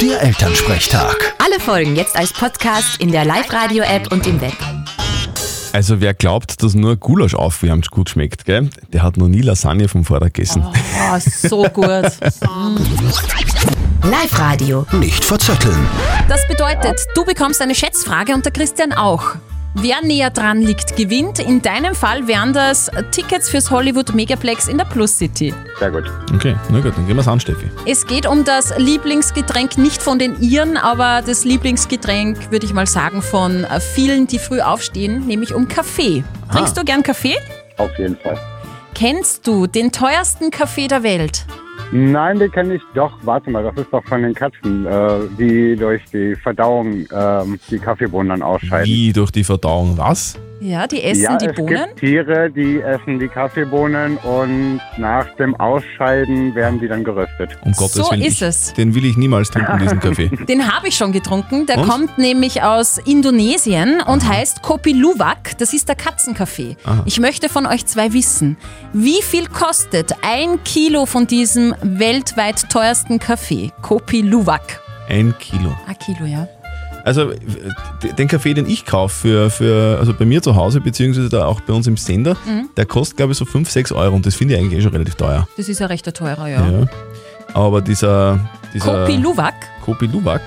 Der 0.00 0.22
Elternsprechtag. 0.22 1.34
Alle 1.38 1.60
Folgen 1.60 1.96
jetzt 1.96 2.16
als 2.16 2.32
Podcast 2.32 3.00
in 3.00 3.10
der 3.12 3.24
Live-Radio-App 3.24 4.12
und 4.12 4.26
im 4.26 4.40
Web. 4.40 4.56
Also 5.72 6.00
wer 6.00 6.12
glaubt, 6.12 6.62
dass 6.62 6.74
nur 6.74 6.96
Gulasch 6.96 7.34
aufwärmt 7.34 7.90
gut 7.90 8.10
schmeckt, 8.10 8.44
gell? 8.44 8.68
der 8.92 9.02
hat 9.02 9.16
noch 9.16 9.28
nie 9.28 9.40
Lasagne 9.40 9.88
vom 9.88 10.04
Vortag 10.04 10.34
gegessen. 10.34 10.62
Oh, 10.66 11.18
so 11.18 11.64
gut. 11.64 11.86
Live-Radio. 14.02 14.86
Nicht 14.92 15.24
verzetteln. 15.24 15.86
Das 16.28 16.46
bedeutet, 16.46 17.00
du 17.14 17.24
bekommst 17.24 17.62
eine 17.62 17.74
Schätzfrage 17.74 18.34
und 18.34 18.44
der 18.44 18.52
Christian 18.52 18.92
auch. 18.92 19.36
Wer 19.74 20.02
näher 20.02 20.30
dran 20.30 20.60
liegt, 20.60 20.96
gewinnt. 20.96 21.38
In 21.38 21.62
deinem 21.62 21.94
Fall 21.94 22.26
wären 22.28 22.52
das 22.52 22.90
Tickets 23.10 23.48
fürs 23.48 23.70
Hollywood 23.70 24.14
Megaplex 24.14 24.68
in 24.68 24.76
der 24.76 24.84
Plus 24.84 25.16
City. 25.16 25.54
Sehr 25.78 25.90
gut. 25.90 26.04
Okay, 26.34 26.54
na 26.70 26.80
gut, 26.80 26.96
dann 26.96 27.06
gehen 27.06 27.16
wir's 27.16 27.26
an, 27.26 27.40
Steffi. 27.40 27.70
Es 27.86 28.06
geht 28.06 28.26
um 28.26 28.44
das 28.44 28.76
Lieblingsgetränk 28.76 29.78
nicht 29.78 30.02
von 30.02 30.18
den 30.18 30.38
Iren, 30.40 30.76
aber 30.76 31.22
das 31.24 31.44
Lieblingsgetränk, 31.44 32.50
würde 32.50 32.66
ich 32.66 32.74
mal 32.74 32.86
sagen, 32.86 33.22
von 33.22 33.66
vielen, 33.94 34.26
die 34.26 34.38
früh 34.38 34.60
aufstehen, 34.60 35.26
nämlich 35.26 35.54
um 35.54 35.68
Kaffee. 35.68 36.22
Trinkst 36.52 36.76
du 36.76 36.84
gern 36.84 37.02
Kaffee? 37.02 37.36
Auf 37.78 37.98
jeden 37.98 38.16
Fall. 38.18 38.38
Kennst 38.94 39.46
du 39.46 39.66
den 39.66 39.90
teuersten 39.90 40.50
Kaffee 40.50 40.86
der 40.86 41.02
Welt? 41.02 41.46
Nein, 41.94 42.38
den 42.38 42.50
kenne 42.50 42.76
ich 42.76 42.82
doch. 42.94 43.12
Warte 43.22 43.50
mal, 43.50 43.62
das 43.62 43.76
ist 43.76 43.92
doch 43.92 44.02
von 44.04 44.22
den 44.22 44.34
Katzen, 44.34 44.86
äh, 44.86 45.18
die 45.38 45.76
durch 45.76 46.02
die 46.10 46.34
Verdauung 46.36 47.06
ähm, 47.12 47.60
die 47.70 47.78
Kaffeebohnen 47.78 48.30
dann 48.30 48.42
ausscheiden. 48.42 48.86
Wie 48.86 49.12
durch 49.12 49.30
die 49.30 49.44
Verdauung, 49.44 49.98
was? 49.98 50.38
Ja, 50.62 50.86
die 50.86 51.02
essen 51.02 51.22
ja, 51.24 51.36
die 51.36 51.46
es 51.46 51.56
Bohnen. 51.56 51.86
gibt 51.88 51.98
Tiere, 51.98 52.48
die 52.50 52.80
essen 52.80 53.18
die 53.18 53.26
Kaffeebohnen 53.26 54.16
und 54.18 54.80
nach 54.96 55.26
dem 55.36 55.56
Ausscheiden 55.56 56.54
werden 56.54 56.78
die 56.78 56.86
dann 56.86 57.02
geröstet. 57.02 57.50
Um 57.64 57.72
Gottes 57.72 57.94
So 57.94 58.10
Willen. 58.12 58.22
ist 58.22 58.34
ich, 58.36 58.42
es. 58.42 58.72
Den 58.74 58.94
will 58.94 59.04
ich 59.04 59.16
niemals 59.16 59.50
trinken, 59.50 59.78
diesen 59.80 59.98
Kaffee. 60.00 60.28
Den 60.28 60.72
habe 60.72 60.86
ich 60.86 60.96
schon 60.96 61.10
getrunken. 61.10 61.66
Der 61.66 61.78
Und? 61.78 61.88
kommt 61.88 62.18
nämlich 62.18 62.62
aus 62.62 62.98
Indonesien 62.98 64.00
und 64.06 64.26
heißt 64.28 64.62
Kopi 64.62 64.92
Luwak. 64.92 65.58
Das 65.58 65.72
ist 65.72 65.88
der 65.88 65.96
Katzenkaffee. 65.96 66.76
Aha. 66.84 67.02
Ich 67.06 67.18
möchte 67.18 67.48
von 67.48 67.66
euch 67.66 67.84
zwei 67.86 68.12
wissen, 68.12 68.56
wie 68.92 69.20
viel 69.22 69.48
kostet 69.48 70.12
ein 70.22 70.62
Kilo 70.64 71.06
von 71.06 71.26
diesem 71.26 71.74
weltweit 71.82 72.68
teuersten 72.70 73.18
Kaffee? 73.18 73.72
Kopi 73.82 74.20
Luwak. 74.22 74.80
Ein 75.08 75.34
Kilo. 75.40 75.74
Ein 75.88 75.98
Kilo, 75.98 76.24
ja. 76.26 76.46
Also 77.04 77.32
den 78.18 78.28
Kaffee, 78.28 78.54
den 78.54 78.66
ich 78.68 78.84
kaufe 78.86 79.14
für, 79.20 79.50
für, 79.50 79.96
also 79.98 80.14
bei 80.14 80.24
mir 80.24 80.40
zu 80.42 80.54
Hause, 80.56 80.80
beziehungsweise 80.80 81.28
da 81.28 81.46
auch 81.46 81.60
bei 81.60 81.72
uns 81.72 81.86
im 81.86 81.96
Sender, 81.96 82.36
Mhm. 82.46 82.68
der 82.76 82.86
kostet 82.86 83.16
glaube 83.16 83.32
ich 83.32 83.38
so 83.38 83.44
5, 83.44 83.68
6 83.70 83.92
Euro 83.92 84.14
und 84.14 84.24
das 84.26 84.34
finde 84.34 84.54
ich 84.54 84.60
eigentlich 84.60 84.78
eh 84.78 84.82
schon 84.82 84.92
relativ 84.92 85.16
teuer. 85.16 85.46
Das 85.56 85.68
ist 85.68 85.80
ja 85.80 85.86
recht 85.86 86.12
teurer, 86.14 86.46
ja. 86.48 86.64
Ja. 86.70 86.86
Aber 87.54 87.80
dieser, 87.80 88.38
dieser 88.72 89.00
Kopi 89.04 89.16
Luwak. 89.16 89.54
Kopi 89.84 90.06
Luwak, 90.06 90.42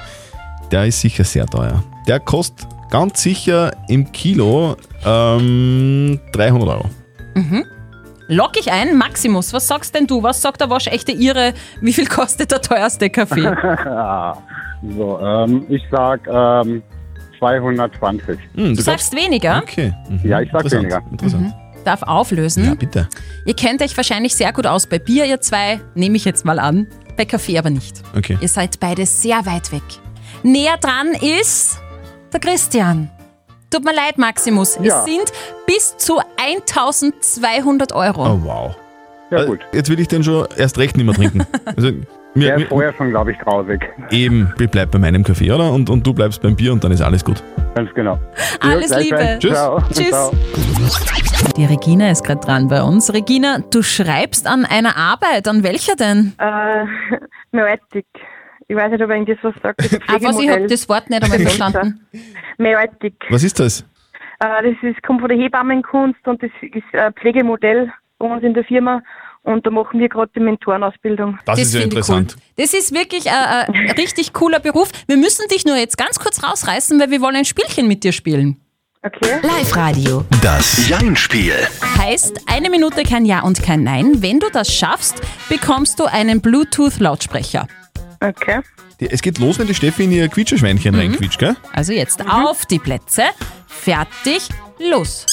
der 0.70 0.86
ist 0.86 1.00
sicher 1.00 1.24
sehr 1.24 1.46
teuer. 1.46 1.82
Der 2.08 2.20
kostet 2.20 2.66
ganz 2.90 3.22
sicher 3.22 3.70
im 3.88 4.10
Kilo 4.12 4.76
ähm, 5.04 6.20
300 6.32 6.68
Euro. 6.68 6.90
Lock 8.28 8.58
ich 8.58 8.72
ein. 8.72 8.96
Maximus, 8.98 9.52
was 9.52 9.68
sagst 9.68 9.94
denn 9.94 10.06
du? 10.06 10.22
Was 10.22 10.42
sagt 10.42 10.60
der 10.60 10.68
waschechte 10.70 11.12
Ire? 11.12 11.52
Wie 11.80 11.92
viel 11.92 12.06
kostet 12.06 12.50
der 12.50 12.60
teuerste 12.60 13.08
Kaffee? 13.10 13.42
so, 14.96 15.18
ähm, 15.20 15.66
ich 15.68 15.82
sag 15.90 16.26
ähm, 16.28 16.82
220. 17.38 18.38
Hm, 18.54 18.74
Du 18.74 18.82
sagst 18.82 19.14
weniger, 19.14 19.58
Okay. 19.62 19.92
Mhm. 20.08 20.20
Ja, 20.28 20.40
ich 20.40 20.50
sag 20.50 20.62
Interessant. 20.64 20.82
weniger. 20.84 21.02
Interessant. 21.10 21.54
darf 21.84 22.02
auflösen. 22.02 22.64
Ja, 22.64 22.74
bitte. 22.74 23.08
Ihr 23.44 23.54
kennt 23.54 23.80
euch 23.82 23.96
wahrscheinlich 23.96 24.34
sehr 24.34 24.52
gut 24.52 24.66
aus 24.66 24.86
bei 24.86 24.98
Bier, 24.98 25.24
ihr 25.26 25.40
zwei, 25.40 25.80
nehme 25.94 26.16
ich 26.16 26.24
jetzt 26.24 26.44
mal 26.44 26.58
an. 26.58 26.86
Bei 27.16 27.24
Kaffee 27.24 27.58
aber 27.58 27.70
nicht. 27.70 28.02
Okay. 28.16 28.36
Ihr 28.40 28.48
seid 28.48 28.80
beide 28.80 29.06
sehr 29.06 29.46
weit 29.46 29.70
weg. 29.72 29.82
Näher 30.42 30.76
dran 30.78 31.08
ist 31.40 31.78
der 32.32 32.40
Christian. 32.40 33.10
Tut 33.70 33.84
mir 33.84 33.94
leid, 33.94 34.18
Maximus. 34.18 34.78
Ja. 34.82 34.98
Es 35.00 35.04
sind 35.04 35.32
bis 35.66 35.96
zu 35.96 36.18
1200 36.36 37.92
Euro. 37.92 38.24
Oh 38.26 38.40
wow. 38.44 38.76
Ja 39.30 39.42
Äh, 39.42 39.46
gut. 39.46 39.60
Jetzt 39.72 39.88
will 39.90 39.98
ich 40.00 40.08
den 40.08 40.22
schon 40.22 40.46
erst 40.56 40.78
recht 40.78 40.96
nicht 40.96 41.06
mehr 41.06 41.14
trinken. 41.14 41.46
Also, 41.64 41.90
mir, 42.36 42.48
Der 42.48 42.56
ist 42.58 42.68
vorher 42.68 42.92
schon, 42.92 43.10
glaube 43.10 43.32
ich, 43.32 43.38
grausig. 43.38 43.80
eben, 44.10 44.52
ich 44.58 44.70
bleib 44.70 44.90
bei 44.90 44.98
meinem 44.98 45.22
Kaffee, 45.24 45.50
oder? 45.50 45.72
Und, 45.72 45.88
und 45.90 46.06
du 46.06 46.12
bleibst 46.14 46.42
beim 46.42 46.54
Bier 46.56 46.72
und 46.72 46.82
dann 46.84 46.92
ist 46.92 47.00
alles 47.02 47.24
gut. 47.24 47.42
Ganz 47.74 47.92
genau. 47.94 48.18
Alles 48.60 48.90
Ja, 48.90 48.98
Liebe. 48.98 49.36
Tschüss. 49.38 49.52
Ciao. 49.52 49.80
Tschüss. 49.92 50.10
Ciao. 50.10 50.32
Die 51.56 51.64
Regina 51.64 52.10
ist 52.10 52.24
gerade 52.24 52.40
dran 52.40 52.68
bei 52.68 52.82
uns. 52.82 53.12
Regina, 53.12 53.58
du 53.70 53.82
schreibst 53.82 54.46
an 54.46 54.64
einer 54.64 54.96
Arbeit. 54.96 55.48
An 55.48 55.62
welcher 55.62 55.96
denn? 55.96 56.34
Äh, 56.38 56.84
Meotik. 57.52 58.06
Ich 58.68 58.76
weiß 58.76 58.90
nicht, 58.90 59.02
ob 59.02 59.10
Ihnen 59.10 59.26
das 59.26 59.38
was 59.42 59.54
sagt. 59.62 60.00
Ah, 60.08 60.16
was, 60.20 60.40
ich 60.40 60.50
habe 60.50 60.66
das 60.66 60.88
Wort 60.88 61.08
nicht 61.10 61.22
einmal 61.22 61.38
verstanden. 61.40 62.00
Meotik. 62.58 63.14
Was 63.30 63.44
ist 63.44 63.60
das? 63.60 63.82
Äh, 64.40 64.46
das 64.72 64.74
ist, 64.82 65.02
kommt 65.02 65.20
von 65.20 65.28
der 65.28 65.38
Hebammenkunst 65.38 66.26
und 66.26 66.42
das 66.42 66.50
ist 66.62 66.84
ein 66.92 67.12
Pflegemodell 67.14 67.90
bei 68.18 68.26
uns 68.26 68.42
in 68.42 68.54
der 68.54 68.64
Firma. 68.64 69.02
Und 69.46 69.64
da 69.64 69.70
machen 69.70 70.00
wir 70.00 70.08
gerade 70.08 70.30
die 70.34 70.40
Mentorenausbildung. 70.40 71.38
Das, 71.44 71.60
ist 71.60 71.72
ja 71.72 71.80
interessant. 71.80 72.34
Cool. 72.36 72.42
Das 72.64 72.74
ist 72.74 72.92
wirklich 72.92 73.26
äh, 73.26 73.30
ein 73.30 73.90
richtig 73.96 74.32
cooler 74.32 74.58
Beruf. 74.58 74.90
Wir 75.06 75.16
müssen 75.16 75.46
dich 75.48 75.64
nur 75.64 75.76
jetzt 75.76 75.96
ganz 75.96 76.18
kurz 76.18 76.42
rausreißen, 76.42 76.98
weil 76.98 77.12
wir 77.12 77.20
wollen 77.20 77.36
ein 77.36 77.44
Spielchen 77.44 77.86
mit 77.86 78.02
dir 78.02 78.10
spielen. 78.12 78.60
Okay. 79.04 79.38
Live-Radio. 79.42 80.24
Das 80.42 80.88
Jein-Spiel. 80.88 81.54
Heißt, 81.96 82.40
eine 82.46 82.70
Minute 82.70 83.04
kein 83.04 83.24
Ja 83.24 83.42
und 83.42 83.62
kein 83.62 83.84
Nein. 83.84 84.20
Wenn 84.20 84.40
du 84.40 84.48
das 84.52 84.74
schaffst, 84.74 85.22
bekommst 85.48 86.00
du 86.00 86.06
einen 86.06 86.40
Bluetooth-Lautsprecher. 86.40 87.68
Okay. 88.18 88.62
Es 88.98 89.22
geht 89.22 89.38
los, 89.38 89.60
wenn 89.60 89.68
die 89.68 89.74
Steffi 89.76 90.04
in 90.04 90.10
ihr 90.10 90.26
Quietscheschweinchen 90.28 90.92
Mhm. 90.92 91.00
reinquietscht, 91.00 91.38
gell? 91.38 91.54
Also 91.72 91.92
jetzt 91.92 92.20
auf 92.28 92.66
die 92.66 92.80
Plätze. 92.80 93.22
Fertig, 93.68 94.48
los. 94.80 95.24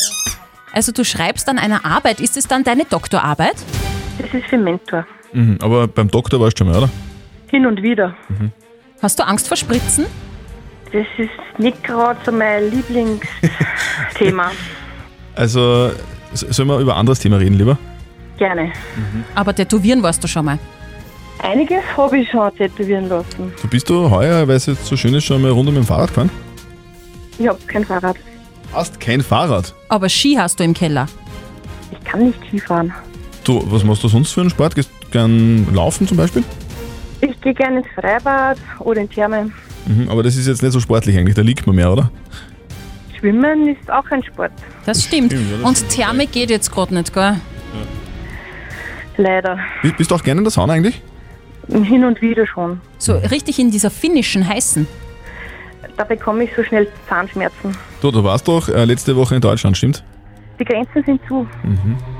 Also 0.71 0.91
du 0.91 1.03
schreibst 1.03 1.49
an 1.49 1.57
einer 1.57 1.83
Arbeit. 1.83 2.19
Ist 2.19 2.37
es 2.37 2.47
dann 2.47 2.63
deine 2.63 2.85
Doktorarbeit? 2.85 3.55
Das 4.19 4.33
ist 4.33 4.45
für 4.47 4.57
Mentor. 4.57 5.05
Mhm. 5.33 5.57
Aber 5.61 5.87
beim 5.87 6.09
Doktor 6.09 6.39
warst 6.39 6.59
du 6.59 6.63
schon 6.63 6.71
mal, 6.71 6.77
oder? 6.77 6.89
Hin 7.49 7.65
und 7.65 7.81
wieder. 7.81 8.15
Hast 9.01 9.19
du 9.19 9.25
Angst 9.25 9.47
vor 9.47 9.57
Spritzen? 9.57 10.05
Das 10.91 11.05
ist 11.17 11.59
nicht 11.59 11.83
gerade 11.83 12.19
so 12.25 12.31
mein 12.31 12.69
Lieblingsthema. 12.71 14.51
Also, 15.35 15.89
sollen 16.33 16.67
wir 16.67 16.77
über 16.77 16.93
ein 16.93 16.99
anderes 16.99 17.17
Thema 17.17 17.37
reden, 17.37 17.55
lieber? 17.55 17.75
Gerne. 18.37 18.71
Aber 19.33 19.55
tätowieren 19.55 20.03
warst 20.03 20.23
du 20.23 20.27
schon 20.27 20.45
mal. 20.45 20.59
Einiges 21.39 21.81
habe 21.97 22.19
ich 22.19 22.29
schon 22.29 22.55
tätowieren 22.55 23.09
lassen. 23.09 23.51
Du 23.59 23.67
bist 23.67 23.89
du 23.89 24.11
heuer, 24.11 24.47
weil 24.47 24.57
es 24.57 24.67
jetzt 24.67 24.85
so 24.85 24.95
schön 24.95 25.13
ist, 25.15 25.23
schon 25.25 25.41
mal 25.41 25.49
runter 25.49 25.71
mit 25.71 25.81
dem 25.81 25.87
Fahrrad 25.87 26.09
gefahren? 26.09 26.29
Ich 27.39 27.47
habe 27.47 27.57
kein 27.65 27.83
Fahrrad. 27.83 28.15
Hast 28.71 28.99
kein 28.99 29.21
Fahrrad? 29.21 29.73
Aber 29.89 30.07
Ski 30.07 30.35
hast 30.35 30.59
du 30.59 30.63
im 30.63 30.75
Keller. 30.75 31.07
Ich 31.91 32.03
kann 32.03 32.27
nicht 32.27 32.39
Skifahren. 32.47 32.93
Du, 33.43 33.61
was 33.69 33.83
machst 33.83 34.03
du 34.03 34.07
sonst 34.07 34.31
für 34.31 34.41
einen 34.41 34.49
Sport? 34.49 34.75
Gehst 34.75 34.89
du 35.01 35.09
gern 35.09 35.73
laufen 35.73 36.07
zum 36.07 36.17
Beispiel? 36.17 36.43
Ich 37.21 37.39
gehe 37.41 37.53
gerne 37.53 37.79
ins 37.79 37.87
Freibad 37.95 38.57
oder 38.79 39.01
in 39.01 39.09
Therme. 39.09 39.51
Mhm, 39.85 40.09
aber 40.09 40.23
das 40.23 40.35
ist 40.35 40.47
jetzt 40.47 40.61
nicht 40.61 40.71
so 40.71 40.79
sportlich 40.79 41.17
eigentlich, 41.17 41.35
da 41.35 41.41
liegt 41.41 41.67
man 41.67 41.75
mehr, 41.75 41.91
oder? 41.91 42.09
Schwimmen 43.19 43.67
ist 43.67 43.91
auch 43.91 44.05
ein 44.11 44.23
Sport. 44.23 44.51
Das 44.85 45.03
stimmt. 45.03 45.31
Stimmt, 45.31 45.51
ja, 45.51 45.57
das 45.57 45.81
Und 45.81 45.89
Therme 45.89 46.27
geht 46.27 46.49
jetzt 46.49 46.71
gerade 46.71 46.93
nicht, 46.93 47.13
gell? 47.13 47.39
Leider. 49.17 49.59
Bist, 49.81 49.97
bist 49.97 50.11
du 50.11 50.15
auch 50.15 50.23
gerne 50.23 50.39
in 50.39 50.45
der 50.45 50.51
Sauna 50.51 50.73
eigentlich? 50.73 51.01
Hin 51.69 52.03
und 52.03 52.21
wieder 52.21 52.45
schon. 52.47 52.81
So 52.97 53.13
richtig 53.13 53.59
in 53.59 53.71
dieser 53.71 53.89
finnischen 53.89 54.47
heißen. 54.47 54.87
Da 55.95 56.03
bekomme 56.03 56.45
ich 56.45 56.49
so 56.55 56.63
schnell 56.63 56.87
Zahnschmerzen. 57.07 57.77
Du, 58.01 58.11
du 58.11 58.23
warst 58.23 58.47
doch 58.47 58.67
äh, 58.69 58.85
letzte 58.85 59.15
Woche 59.15 59.35
in 59.35 59.41
Deutschland, 59.41 59.77
stimmt? 59.77 60.03
Die 60.59 60.65
Grenzen 60.65 61.03
sind 61.05 61.21
zu. 61.27 61.47
Na, 61.63 62.12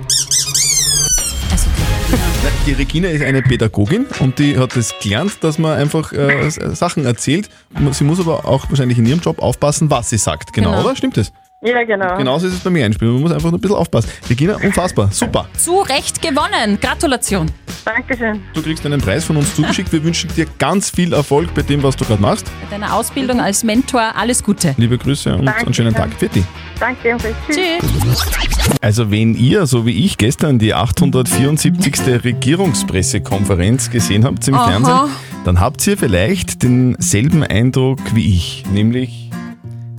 Die 2.65 2.73
Regina 2.73 3.09
ist 3.09 3.21
eine 3.23 3.41
Pädagogin 3.41 4.05
und 4.19 4.39
die 4.39 4.57
hat 4.57 4.75
es 4.77 4.93
gelernt, 5.01 5.38
dass 5.43 5.57
man 5.59 5.77
einfach 5.77 6.13
äh, 6.13 6.50
Sachen 6.50 7.05
erzählt. 7.05 7.50
Sie 7.91 8.03
muss 8.05 8.19
aber 8.19 8.45
auch 8.45 8.69
wahrscheinlich 8.69 8.97
in 8.97 9.05
ihrem 9.05 9.19
Job 9.19 9.39
aufpassen, 9.39 9.89
was 9.89 10.09
sie 10.09 10.17
sagt. 10.17 10.53
Genau, 10.53 10.71
Genau. 10.71 10.83
oder? 10.85 10.95
Stimmt 10.95 11.17
das? 11.17 11.33
Ja, 11.63 11.84
genau. 11.84 12.17
Genauso 12.17 12.48
ist 12.48 12.53
es 12.53 12.60
bei 12.60 12.70
mir 12.70 12.86
einspielen. 12.86 13.13
Man 13.13 13.24
muss 13.24 13.32
einfach 13.32 13.50
nur 13.50 13.58
ein 13.58 13.62
bisschen 13.62 13.77
aufpassen. 13.77 14.10
Regina, 14.29 14.58
unfassbar. 14.58 15.10
Super. 15.12 15.48
zu 15.58 15.79
Recht 15.82 16.22
gewonnen. 16.22 16.77
Gratulation. 16.82 17.50
Dankeschön. 17.86 18.41
Du 18.53 18.62
kriegst 18.62 18.86
einen 18.86 19.00
Preis 19.00 19.24
von 19.24 19.38
uns 19.38 19.55
zugeschickt. 19.55 19.91
Wir 19.91 20.03
wünschen 20.03 20.29
dir 20.36 20.46
ganz 20.60 20.89
viel 20.89 21.13
Erfolg 21.13 21.53
bei 21.53 21.62
dem, 21.62 21.82
was 21.82 21.96
du 21.96 22.05
gerade 22.05 22.22
machst. 22.22 22.46
Bei 22.62 22.77
deiner 22.77 22.93
Ausbildung 22.93 23.39
als 23.39 23.63
Mentor 23.63 24.13
alles 24.15 24.43
Gute. 24.43 24.74
Liebe 24.77 24.98
Grüße 24.98 25.36
und 25.36 25.48
einen 25.48 25.74
schönen 25.74 25.93
Tag. 25.93 26.10
Für 26.17 26.27
dich. 26.27 26.43
Danke 26.79 27.10
ebenfalls. 27.10 27.36
Tschüss. 27.48 27.58
Tschüss. 27.79 28.79
Also 28.82 29.12
wenn 29.12 29.34
ihr, 29.36 29.65
so 29.65 29.86
wie 29.86 30.05
ich 30.05 30.17
gestern, 30.17 30.60
die 30.60 30.74
874. 30.74 31.74
Regierungspressekonferenz 32.24 33.89
gesehen 33.89 34.25
habt 34.25 34.48
im 34.48 34.55
Aha. 34.55 34.70
Fernsehen, 34.70 35.00
dann 35.46 35.60
habt 35.60 35.86
ihr 35.88 35.98
vielleicht 35.98 36.63
denselben 36.63 37.43
Eindruck 37.43 38.00
wie 38.13 38.34
ich, 38.34 38.63
nämlich, 38.72 39.29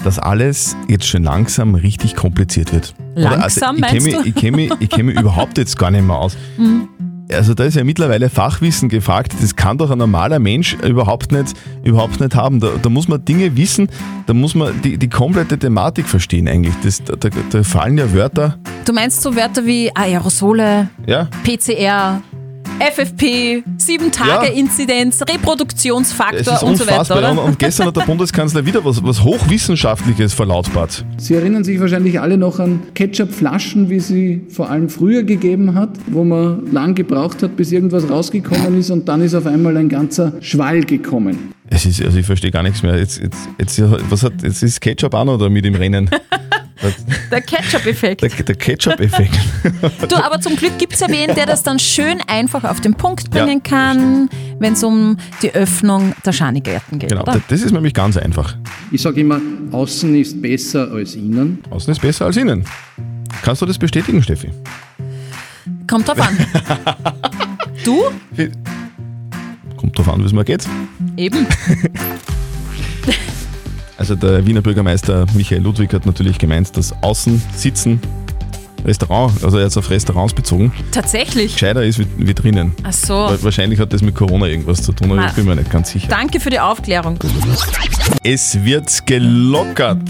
dass 0.05 0.19
alles 0.19 0.77
jetzt 0.89 1.07
schon 1.07 1.23
langsam 1.23 1.75
richtig 1.75 2.15
kompliziert 2.15 2.73
wird. 2.73 2.95
Langsam, 3.15 3.77
ich 3.77 3.81
meinst 3.81 4.07
kenne 4.07 4.17
du? 4.17 4.23
mich, 4.23 4.35
kenn 4.35 4.55
mich, 4.55 4.73
ich 4.81 4.89
kenn 4.89 5.07
mich 5.07 5.17
überhaupt 5.21 5.59
jetzt 5.59 5.79
gar 5.79 5.91
nicht 5.91 6.05
mehr 6.05 6.17
aus. 6.17 6.37
Also 7.33 7.55
da 7.55 7.65
ist 7.65 7.75
ja 7.75 7.85
mittlerweile 7.85 8.29
Fachwissen 8.29 8.89
gefragt, 8.89 9.35
das 9.41 9.57
kann 9.57 9.79
doch 9.79 9.91
ein 9.91 9.99
normaler 9.99 10.39
Mensch 10.39 10.75
überhaupt 10.75 11.33
nicht, 11.33 11.55
überhaupt 11.83 12.21
nicht 12.21 12.35
haben. 12.35 12.61
Da, 12.61 12.73
da 12.81 12.89
muss 12.91 13.09
man 13.09 13.25
Dinge 13.25 13.57
wissen, 13.57 13.89
da 14.27 14.35
muss 14.35 14.55
man 14.55 14.81
die, 14.83 14.99
die 14.99 15.09
komplette 15.09 15.59
Thematik 15.59 16.07
verstehen 16.07 16.47
eigentlich. 16.49 16.75
Das, 16.83 17.03
da, 17.03 17.17
da, 17.17 17.31
da 17.51 17.63
fallen 17.63 17.97
ja 17.97 18.13
Wörter, 18.13 18.59
Du 18.85 18.93
meinst 18.93 19.23
so 19.23 19.35
Wörter 19.35 19.65
wie 19.65 19.91
Aerosole, 19.95 20.91
ja, 21.07 21.29
PCR, 21.43 22.21
FFP, 22.81 23.63
7-Tage-Inzidenz, 23.79 25.21
es 25.21 25.35
Reproduktionsfaktor 25.35 26.55
ist 26.55 26.63
und 26.63 26.77
so 26.77 26.87
weiter, 26.87 27.19
oder? 27.19 27.45
und 27.45 27.59
gestern 27.59 27.87
hat 27.87 27.97
der 27.97 28.03
Bundeskanzler 28.03 28.65
wieder 28.67 28.85
was, 28.85 29.03
was 29.03 29.23
Hochwissenschaftliches 29.23 30.35
verlautbart. 30.35 31.05
Sie 31.17 31.35
erinnern 31.35 31.65
sich 31.65 31.81
wahrscheinlich 31.81 32.21
alle 32.21 32.37
noch 32.37 32.59
an 32.59 32.83
Ketchupflaschen, 32.95 33.91
wie 33.91 34.01
sie 34.01 34.43
vor 34.49 34.71
allem 34.71 34.89
früher 34.89 35.23
gegeben 35.23 35.75
hat, 35.75 35.91
wo 36.07 36.25
man 36.25 36.71
lang 36.73 36.95
gebraucht 36.95 37.43
hat, 37.43 37.57
bis 37.57 37.73
irgendwas 37.73 38.09
rausgekommen 38.09 38.79
ist 38.79 38.91
und 38.91 39.09
dann 39.09 39.23
ist 39.23 39.35
auf 39.35 39.47
einmal 39.47 39.77
ein 39.77 39.89
ganzer 39.89 40.33
Schwall 40.41 40.83
gekommen. 40.85 41.55
Es 41.71 41.87
ist, 41.87 42.03
also 42.03 42.19
ich 42.19 42.27
verstehe 42.27 42.51
gar 42.51 42.63
nichts 42.63 42.83
mehr. 42.83 42.99
Jetzt, 42.99 43.21
jetzt, 43.21 43.49
jetzt, 43.59 43.83
was 44.11 44.23
hat, 44.23 44.43
jetzt 44.43 44.63
ist 44.63 44.81
Ketchup 44.81 45.15
auch 45.15 45.25
noch 45.25 45.39
da 45.39 45.49
mit 45.49 45.65
im 45.65 45.75
Rennen. 45.75 46.11
Der 47.31 47.41
Ketchup-Effekt. 47.41 48.23
Der, 48.23 48.29
der 48.31 48.55
Ketchup-Effekt. 48.55 49.39
Du, 50.09 50.17
aber 50.17 50.41
zum 50.41 50.57
Glück 50.57 50.79
gibt 50.79 50.93
es 50.95 51.01
ja 51.01 51.09
wen, 51.09 51.35
der 51.35 51.47
das 51.47 51.63
dann 51.63 51.79
schön 51.79 52.19
einfach 52.27 52.65
auf 52.65 52.81
den 52.81 52.95
Punkt 52.95 53.35
Ja, 53.35 53.45
bringen 53.45 53.63
kann, 53.63 54.29
wenn 54.59 54.75
es 54.75 54.85
um 54.85 55.17
die 55.43 55.55
Öffnung 55.55 56.15
der 56.25 56.33
Schanigärten 56.33 56.99
geht, 56.99 57.11
Genau, 57.11 57.23
oder? 57.23 57.41
das 57.49 57.63
ist 57.63 57.73
nämlich 57.73 57.95
ganz 57.95 58.17
einfach. 58.17 58.57
Ich 58.91 59.01
sage 59.03 59.21
immer, 59.21 59.41
außen 59.73 60.15
ist 60.15 60.41
besser 60.43 60.91
als 60.93 61.15
innen. 61.15 61.63
Außen 61.71 61.93
ist 61.93 62.01
besser 62.01 62.27
als 62.27 62.37
innen. 62.37 62.65
Kannst 63.43 63.63
du 63.63 63.67
das 63.67 63.79
bestätigen, 63.79 64.23
Steffi? 64.23 64.51
Kommt 65.89 66.09
drauf 66.09 66.21
an. 66.21 66.37
Du? 67.85 68.05
Kommt 69.77 69.99
drauf 69.99 70.09
an, 70.09 70.23
wie 70.23 70.27
es 70.27 70.33
mir 70.33 70.45
geht. 70.45 70.67
Eben. 71.19 71.47
Also 73.97 74.15
der 74.17 74.45
Wiener 74.47 74.61
Bürgermeister 74.61 75.25
Michael 75.35 75.63
Ludwig 75.63 75.93
hat 75.95 76.05
natürlich 76.07 76.39
gemeint, 76.39 76.77
dass 76.77 76.93
außen 77.03 77.41
sitzen, 77.55 78.01
Restaurant, 78.85 79.33
also 79.43 79.57
er 79.57 79.65
hat 79.65 79.71
es 79.71 79.77
auf 79.79 79.89
Restaurants 79.89 80.35
bezogen, 80.35 80.71
Tatsächlich. 80.91 81.53
gescheiter 81.55 81.83
ist 81.85 81.99
wie, 81.99 82.07
wie 82.19 82.35
drinnen. 82.35 82.73
Ach 82.83 82.93
so. 82.93 83.15
Wa- 83.15 83.39
Wahrscheinlich 83.41 83.79
hat 83.81 83.93
das 83.95 84.03
mit 84.03 84.15
Corona 84.15 84.47
irgendwas 84.47 84.83
zu 84.83 84.93
tun, 84.93 85.13
aber 85.13 85.21
Ma- 85.23 85.27
ich 85.29 85.33
bin 85.33 85.47
mir 85.47 85.57
nicht 85.57 85.71
ganz 85.71 85.91
sicher. 85.91 86.09
Danke 86.09 86.39
für 86.39 86.51
die 86.51 86.61
Aufklärung. 86.61 87.19
Es 88.23 88.63
wird 88.63 89.07
gelockert. 89.07 90.01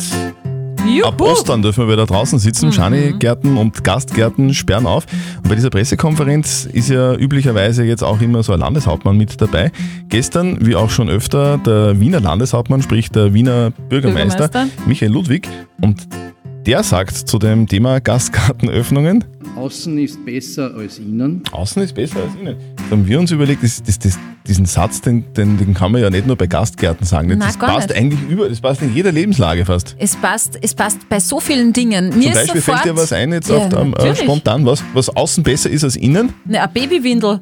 Juhu. 0.86 1.06
Ab 1.06 1.20
Ostern 1.20 1.62
dürfen 1.62 1.86
wir 1.86 1.92
wieder 1.92 2.06
draußen 2.06 2.38
sitzen. 2.38 2.66
Mhm. 2.66 2.72
Schanigärten 2.72 3.56
und 3.56 3.84
Gastgärten 3.84 4.54
sperren 4.54 4.86
auf. 4.86 5.06
Und 5.42 5.48
bei 5.48 5.54
dieser 5.54 5.70
Pressekonferenz 5.70 6.66
ist 6.66 6.88
ja 6.88 7.14
üblicherweise 7.14 7.84
jetzt 7.84 8.02
auch 8.02 8.20
immer 8.20 8.42
so 8.42 8.52
ein 8.52 8.60
Landeshauptmann 8.60 9.16
mit 9.16 9.40
dabei. 9.40 9.72
Gestern, 10.08 10.64
wie 10.66 10.76
auch 10.76 10.90
schon 10.90 11.08
öfter, 11.08 11.58
der 11.58 12.00
Wiener 12.00 12.20
Landeshauptmann, 12.20 12.82
sprich 12.82 13.10
der 13.10 13.34
Wiener 13.34 13.70
Bürgermeister, 13.88 14.48
Bürgermeister. 14.48 14.86
Michael 14.86 15.12
Ludwig. 15.12 15.48
Und 15.80 16.06
der 16.66 16.83
sagt 16.83 17.16
zu 17.16 17.38
dem 17.38 17.66
Thema 17.66 18.00
Gastgartenöffnungen, 18.00 19.25
Außen 19.56 19.97
ist 19.99 20.25
besser 20.25 20.75
als 20.75 20.99
innen. 20.99 21.42
Außen 21.52 21.83
ist 21.83 21.94
besser 21.94 22.16
als 22.23 22.35
innen. 22.35 22.56
Da 22.76 22.90
haben 22.90 23.06
wir 23.06 23.21
uns 23.21 23.30
überlegt, 23.30 23.62
das, 23.62 23.83
das, 23.83 23.99
das, 23.99 24.18
diesen 24.47 24.66
Satz, 24.66 25.00
den, 25.00 25.33
den, 25.35 25.56
den 25.59 25.75
kann 25.75 25.92
man 25.92 26.02
ja 26.02 26.11
nicht 26.11 26.26
nur 26.26 26.37
bei 26.37 26.47
Gastgärten 26.49 27.06
sagen. 27.06 27.28
Nein, 27.28 27.38
das 27.38 27.59
gar 27.59 27.71
passt 27.71 27.88
nicht. 27.90 27.99
eigentlich 27.99 28.21
über, 28.28 28.49
das 28.49 28.61
passt 28.61 28.83
in 28.83 28.92
jeder 28.92 29.12
Lebenslage 29.12 29.64
fast. 29.64 29.94
Es 29.99 30.16
passt, 30.16 30.59
es 30.61 30.75
passt 30.75 31.09
bei 31.09 31.21
so 31.21 31.38
vielen 31.38 31.73
Dingen. 31.73 32.09
Mir 32.18 32.25
Zum 32.25 32.33
Beispiel 32.33 32.61
sofort, 32.61 32.80
fällt 32.80 32.97
dir 32.97 33.00
was 33.00 33.12
ein 33.12 33.33
jetzt 33.33 33.49
ja, 33.49 33.56
auf 33.59 33.68
der, 33.68 33.80
äh, 33.80 33.85
natürlich. 33.85 34.18
spontan, 34.18 34.66
was, 34.66 34.83
was 34.92 35.09
außen 35.09 35.44
besser 35.44 35.71
ist 35.71 35.85
als 35.85 35.97
innen? 35.97 36.33
Ne, 36.47 36.61
eine 36.61 36.73
Babywindel. 36.73 37.40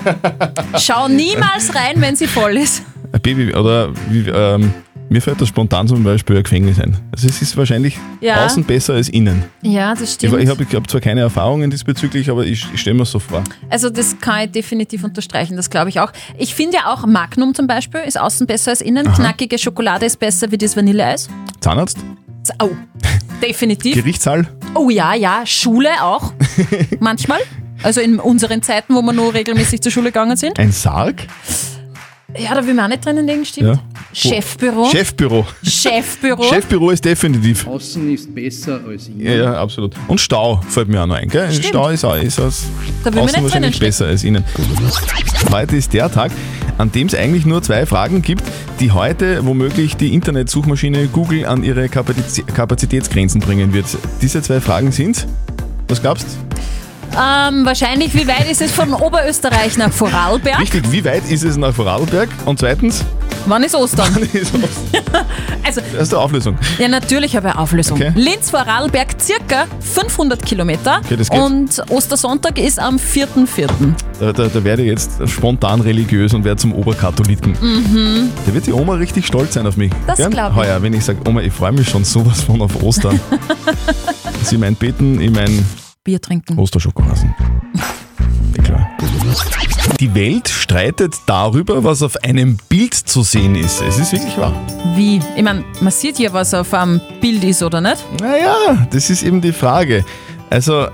Schau 0.78 1.06
niemals 1.08 1.72
rein, 1.74 2.00
wenn 2.00 2.16
sie 2.16 2.26
voll 2.26 2.56
ist. 2.56 2.82
Ein 3.12 3.20
Baby 3.20 3.54
oder 3.54 3.92
wie, 4.10 4.28
ähm, 4.28 4.74
mir 5.10 5.20
fällt 5.22 5.40
das 5.40 5.48
spontan 5.48 5.88
zum 5.88 6.02
Beispiel 6.04 6.36
ein 6.36 6.42
Gefängnis 6.42 6.78
ein. 6.80 6.96
Also 7.12 7.28
es 7.28 7.40
ist 7.42 7.56
wahrscheinlich 7.56 7.96
Ja. 8.20 8.44
außen 8.44 8.64
besser 8.64 8.94
als 8.94 9.08
innen. 9.08 9.44
Ja, 9.62 9.94
das 9.94 10.14
stimmt. 10.14 10.38
ich 10.40 10.48
habe 10.48 10.62
ich 10.68 10.74
hab 10.74 10.88
zwar 10.90 11.00
keine 11.00 11.20
Erfahrungen 11.20 11.70
diesbezüglich, 11.70 12.30
aber 12.30 12.44
ich, 12.44 12.66
ich 12.74 12.80
stelle 12.80 12.96
mir 12.98 13.04
so 13.06 13.18
vor. 13.18 13.42
Also 13.70 13.90
das 13.90 14.16
kann 14.20 14.44
ich 14.46 14.50
definitiv 14.52 15.04
unterstreichen, 15.04 15.56
das 15.56 15.70
glaube 15.70 15.88
ich 15.88 16.00
auch. 16.00 16.12
Ich 16.38 16.54
finde 16.54 16.76
ja 16.78 16.92
auch 16.92 17.06
Magnum 17.06 17.54
zum 17.54 17.66
Beispiel 17.66 18.00
ist 18.06 18.18
außen 18.20 18.46
besser 18.46 18.70
als 18.72 18.80
innen. 18.80 19.10
Knackige 19.12 19.58
Schokolade 19.58 20.06
ist 20.06 20.18
besser 20.18 20.50
wie 20.50 20.58
das 20.58 20.76
Vanilleeis. 20.76 21.28
Zahnarzt, 21.60 21.98
Oh, 22.62 22.70
definitiv. 23.42 23.94
Gerichtssaal, 23.94 24.48
Oh 24.74 24.88
ja, 24.90 25.14
ja, 25.14 25.42
Schule 25.44 25.90
auch. 26.02 26.32
Manchmal. 27.00 27.40
Also 27.82 28.00
in 28.00 28.18
unseren 28.18 28.62
Zeiten, 28.62 28.94
wo 28.94 29.02
wir 29.02 29.12
nur 29.12 29.34
regelmäßig 29.34 29.80
zur 29.82 29.92
Schule 29.92 30.06
gegangen 30.06 30.36
sind. 30.36 30.58
ein 30.58 30.72
Sarg. 30.72 31.26
Ja, 32.36 32.54
da 32.54 32.66
will 32.66 32.74
man 32.74 32.84
auch 32.84 32.88
nicht 32.90 33.06
drinnen 33.06 33.26
liegen, 33.26 33.42
stimmt. 33.46 33.68
Ja. 33.68 33.82
Chefbüro. 34.12 34.90
Chefbüro. 34.90 35.46
Chefbüro. 35.62 36.42
Chefbüro 36.50 36.90
ist 36.90 37.02
definitiv. 37.02 37.66
Außen 37.66 38.12
ist 38.12 38.34
besser 38.34 38.80
als 38.86 39.08
innen. 39.08 39.22
Ja, 39.22 39.32
ja, 39.32 39.54
absolut. 39.54 39.94
Und 40.08 40.20
Stau 40.20 40.60
fällt 40.68 40.88
mir 40.88 41.02
auch 41.02 41.06
noch 41.06 41.14
ein. 41.14 41.30
Gell? 41.30 41.50
Stimmt. 41.50 41.64
Stau 41.64 41.88
ist, 41.88 42.04
auch, 42.04 42.16
ist 42.16 42.38
aus 42.38 42.66
Da 43.02 43.06
will 43.06 43.20
man 43.20 43.24
außen 43.24 43.42
nicht 43.42 43.44
wahrscheinlich 43.44 43.80
besser 43.80 44.08
als 44.08 44.24
innen. 44.24 44.44
Heute 45.50 45.76
ist 45.76 45.94
der 45.94 46.12
Tag, 46.12 46.30
an 46.76 46.92
dem 46.92 47.06
es 47.06 47.14
eigentlich 47.14 47.46
nur 47.46 47.62
zwei 47.62 47.86
Fragen 47.86 48.20
gibt, 48.20 48.44
die 48.78 48.92
heute 48.92 49.46
womöglich 49.46 49.96
die 49.96 50.12
Internetsuchmaschine 50.12 51.06
Google 51.06 51.46
an 51.46 51.64
ihre 51.64 51.88
Kapazitätsgrenzen 51.88 53.40
bringen 53.40 53.72
wird. 53.72 53.86
Diese 54.20 54.42
zwei 54.42 54.60
Fragen 54.60 54.92
sind, 54.92 55.26
was 55.88 56.02
glaubst 56.02 56.26
Ähm, 57.20 57.64
wahrscheinlich, 57.66 58.14
wie 58.14 58.26
weit 58.28 58.48
ist 58.50 58.62
es 58.62 58.70
von 58.70 58.92
Oberösterreich 58.94 59.76
nach 59.76 59.92
Vorarlberg? 59.92 60.60
Richtig, 60.60 60.90
wie 60.92 61.04
weit 61.04 61.28
ist 61.28 61.42
es 61.44 61.56
nach 61.56 61.74
Vorarlberg? 61.74 62.28
Und 62.44 62.58
zweitens, 62.60 63.04
Wann 63.46 63.62
ist 63.62 63.74
Ostern? 63.74 64.08
wann 64.14 64.22
ist 64.22 64.54
es? 64.54 65.02
Also, 65.64 65.80
Das 65.92 66.04
ist 66.04 66.12
die 66.12 66.16
Auflösung. 66.16 66.56
ja, 66.78 66.88
natürlich 66.88 67.36
habe 67.36 67.48
ich 67.48 67.52
eine 67.54 67.60
Auflösung. 67.62 67.98
Okay. 67.98 68.12
Linz-Vorarlberg 68.14 69.08
circa 69.20 69.66
500 69.80 70.44
Kilometer 70.44 71.00
Okay, 71.04 71.16
das 71.16 71.28
geht. 71.28 71.38
und 71.40 71.82
Ostersonntag 71.90 72.58
ist 72.58 72.78
am 72.78 72.96
4.4. 72.96 73.68
Da, 74.18 74.32
da, 74.32 74.46
da 74.46 74.64
werde 74.64 74.82
ich 74.82 74.88
jetzt 74.88 75.10
spontan 75.28 75.80
religiös 75.82 76.32
und 76.32 76.44
werde 76.44 76.58
zum 76.60 76.72
Oberkatholiken. 76.72 77.52
Mhm. 77.60 78.30
Da 78.46 78.54
wird 78.54 78.66
die 78.66 78.72
Oma 78.72 78.94
richtig 78.94 79.26
stolz 79.26 79.54
sein 79.54 79.66
auf 79.66 79.76
mich. 79.76 79.92
Das 80.06 80.16
Gell? 80.18 80.30
glaub 80.30 80.52
ich. 80.52 80.56
Heuer, 80.56 80.80
wenn 80.82 80.94
ich 80.94 81.04
sage, 81.04 81.18
Oma, 81.28 81.40
ich 81.42 81.52
freue 81.52 81.72
mich 81.72 81.88
schon 81.88 82.04
sowas 82.04 82.42
von 82.42 82.62
auf 82.62 82.82
Ostern. 82.82 83.20
Sie 84.42 84.56
mein 84.56 84.74
Beten, 84.74 85.20
ich 85.20 85.30
mein 85.30 85.66
Bier 86.08 86.22
trinken. 86.22 86.58
Osterschokohasen. 86.58 87.34
Klar. 88.64 88.88
Die 90.00 90.14
Welt 90.14 90.48
streitet 90.48 91.14
darüber, 91.26 91.84
was 91.84 92.02
auf 92.02 92.16
einem 92.24 92.56
Bild 92.70 92.94
zu 92.94 93.22
sehen 93.22 93.54
ist. 93.54 93.82
Es 93.82 93.98
ist 93.98 94.14
wirklich 94.14 94.38
wahr. 94.38 94.54
Wie? 94.96 95.20
Ich 95.36 95.42
meine, 95.42 95.64
man 95.82 95.92
sieht 95.92 96.18
ja, 96.18 96.32
was 96.32 96.54
auf 96.54 96.72
einem 96.72 97.02
Bild 97.20 97.44
ist, 97.44 97.62
oder 97.62 97.82
nicht? 97.82 98.02
Naja, 98.22 98.88
das 98.90 99.10
ist 99.10 99.22
eben 99.22 99.42
die 99.42 99.52
Frage. 99.52 100.02
Also 100.48 100.86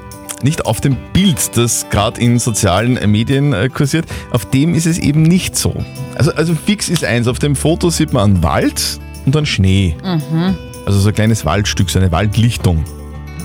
nicht 0.42 0.66
auf 0.66 0.80
dem 0.80 0.96
Bild, 1.12 1.56
das 1.56 1.86
gerade 1.90 2.20
in 2.20 2.40
sozialen 2.40 2.94
Medien 3.08 3.52
äh, 3.52 3.68
kursiert, 3.68 4.06
auf 4.32 4.46
dem 4.46 4.74
ist 4.74 4.86
es 4.86 4.98
eben 4.98 5.22
nicht 5.22 5.56
so. 5.56 5.84
Also, 6.16 6.34
also 6.34 6.56
fix 6.56 6.88
ist 6.88 7.04
eins, 7.04 7.28
auf 7.28 7.38
dem 7.38 7.54
Foto 7.54 7.88
sieht 7.90 8.12
man 8.12 8.32
einen 8.32 8.42
Wald 8.42 8.98
und 9.26 9.36
einen 9.36 9.46
Schnee. 9.46 9.94
Mhm. 10.02 10.58
Also 10.86 10.98
so 10.98 11.10
ein 11.10 11.14
kleines 11.14 11.44
Waldstück, 11.44 11.88
so 11.88 12.00
eine 12.00 12.10
Waldlichtung. 12.10 12.84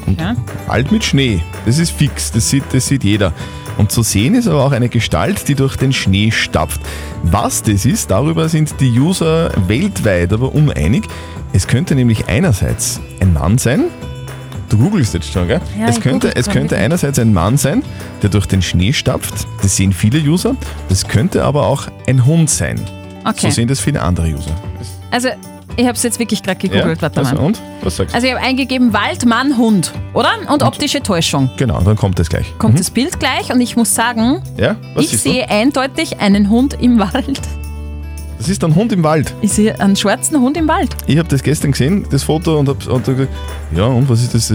Und 0.10 0.20
Ja. 0.20 0.36
Wald 0.68 0.92
mit 0.92 1.04
Schnee, 1.04 1.42
das 1.66 1.78
ist 1.78 1.92
fix, 1.92 2.32
das 2.32 2.50
sieht, 2.50 2.64
das 2.74 2.88
sieht 2.88 3.04
jeder. 3.04 3.32
Und 3.78 3.92
zu 3.92 4.04
sehen 4.04 4.36
ist 4.36 4.48
aber 4.48 4.66
auch 4.66 4.74
eine 4.74 4.90
Gestalt, 4.90 5.48
die 5.48 5.56
durch 5.56 5.78
den 5.78 5.94
Schnee 5.94 6.32
stapft. 6.32 6.82
Was 7.24 7.64
das 7.64 7.86
ist, 7.86 8.12
darüber 8.12 8.50
sind 8.50 8.74
die 8.82 9.00
User 9.00 9.52
weltweit 9.68 10.34
aber 10.34 10.54
uneinig. 10.54 11.06
Es 11.54 11.66
könnte 11.68 11.96
nämlich 11.96 12.28
einerseits 12.28 13.00
ein 13.22 13.34
Mann 13.34 13.58
sein, 13.58 13.86
du 14.68 14.78
googelst 14.78 15.14
jetzt 15.14 15.32
schon, 15.32 15.48
gell? 15.48 15.62
Ja, 15.80 15.88
es 15.88 16.02
könnte, 16.02 16.36
es 16.36 16.50
könnte 16.50 16.78
einerseits 16.78 17.20
ein 17.20 17.34
Mann 17.34 17.58
sein, 17.58 17.84
der 18.22 18.30
durch 18.30 18.46
den 18.46 18.62
Schnee 18.62 18.94
stapft, 18.94 19.48
das 19.62 19.76
sehen 19.76 19.94
viele 19.94 20.20
User. 20.20 20.56
Das 20.90 21.08
könnte 21.08 21.44
aber 21.44 21.66
auch 21.66 21.88
ein 22.08 22.26
Hund 22.26 22.50
sein. 22.50 22.80
Okay. 23.24 23.38
So 23.42 23.50
sehen 23.50 23.68
das 23.68 23.80
viele 23.80 24.02
andere 24.02 24.28
User. 24.28 24.52
Also, 25.12 25.30
ich 25.80 25.86
habe 25.86 25.96
es 25.96 26.04
jetzt 26.04 26.20
wirklich 26.20 26.44
gerade 26.44 26.60
gegoogelt. 26.60 27.02
Warte 27.02 27.20
also, 27.20 27.36
mal. 27.36 27.42
und? 27.46 27.62
Was 27.82 27.96
sagst 27.98 28.14
du? 28.14 28.16
Also, 28.16 28.28
ich 28.28 28.34
habe 28.34 28.44
eingegeben 28.46 28.94
Wald, 28.94 29.26
Mann, 29.26 29.58
Hund, 29.58 29.92
oder? 30.14 30.30
Und 30.52 30.64
optische 30.64 31.02
Täuschung. 31.02 31.50
Genau, 31.58 31.80
dann 31.82 31.96
kommt 31.96 32.20
das 32.20 32.30
gleich. 32.30 32.46
Kommt 32.58 32.74
Mhm. 32.76 32.78
das 32.80 32.90
Bild 32.92 33.20
gleich 33.20 33.52
und 33.54 33.62
ich 33.62 33.76
muss 33.76 33.94
sagen, 33.96 34.42
Ja, 34.58 34.76
was 34.94 35.06
ich 35.06 35.12
siehst 35.12 35.26
du? 35.26 35.32
sehe 35.32 35.50
eindeutig 35.50 36.20
einen 36.20 36.50
Hund 36.50 36.76
im 36.82 37.00
Wald. 37.00 37.40
Das 38.38 38.48
ist 38.48 38.64
ein 38.64 38.74
Hund 38.74 38.94
im 38.94 39.04
Wald. 39.04 39.34
Ich 39.42 39.52
sehe 39.52 39.78
einen 39.82 39.98
schwarzen 39.98 40.40
Hund 40.40 40.56
im 40.56 40.68
Wald. 40.70 40.96
Ich 41.08 41.18
habe 41.18 41.28
das 41.28 41.44
gestern 41.44 41.72
gesehen, 41.74 42.06
das 42.10 42.24
Foto, 42.24 42.58
und 42.58 42.70
habe 42.70 42.90
und 42.90 43.06
hab 43.08 43.16
gesagt, 43.18 43.30
ja, 43.76 43.84
und 43.86 44.08
was 44.10 44.22
ist 44.22 44.34
das? 44.34 44.54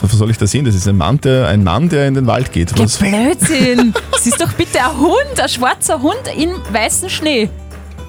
Was 0.00 0.10
soll 0.12 0.28
ich 0.30 0.38
da 0.38 0.46
sehen? 0.46 0.64
Das 0.64 0.74
ist 0.74 0.88
ein 0.88 0.96
Mann, 0.96 1.20
der, 1.20 1.46
ein 1.46 1.62
Mann, 1.62 1.88
der 1.88 2.08
in 2.08 2.14
den 2.14 2.26
Wald 2.26 2.50
geht. 2.52 2.76
Was? 2.78 2.96
Blödsinn! 2.98 3.94
Das 4.10 4.26
ist 4.26 4.40
doch 4.40 4.52
bitte 4.54 4.80
ein 4.80 4.98
Hund, 4.98 5.40
ein 5.40 5.48
schwarzer 5.48 6.02
Hund 6.02 6.16
in 6.36 6.50
weißem 6.72 7.08
Schnee. 7.08 7.48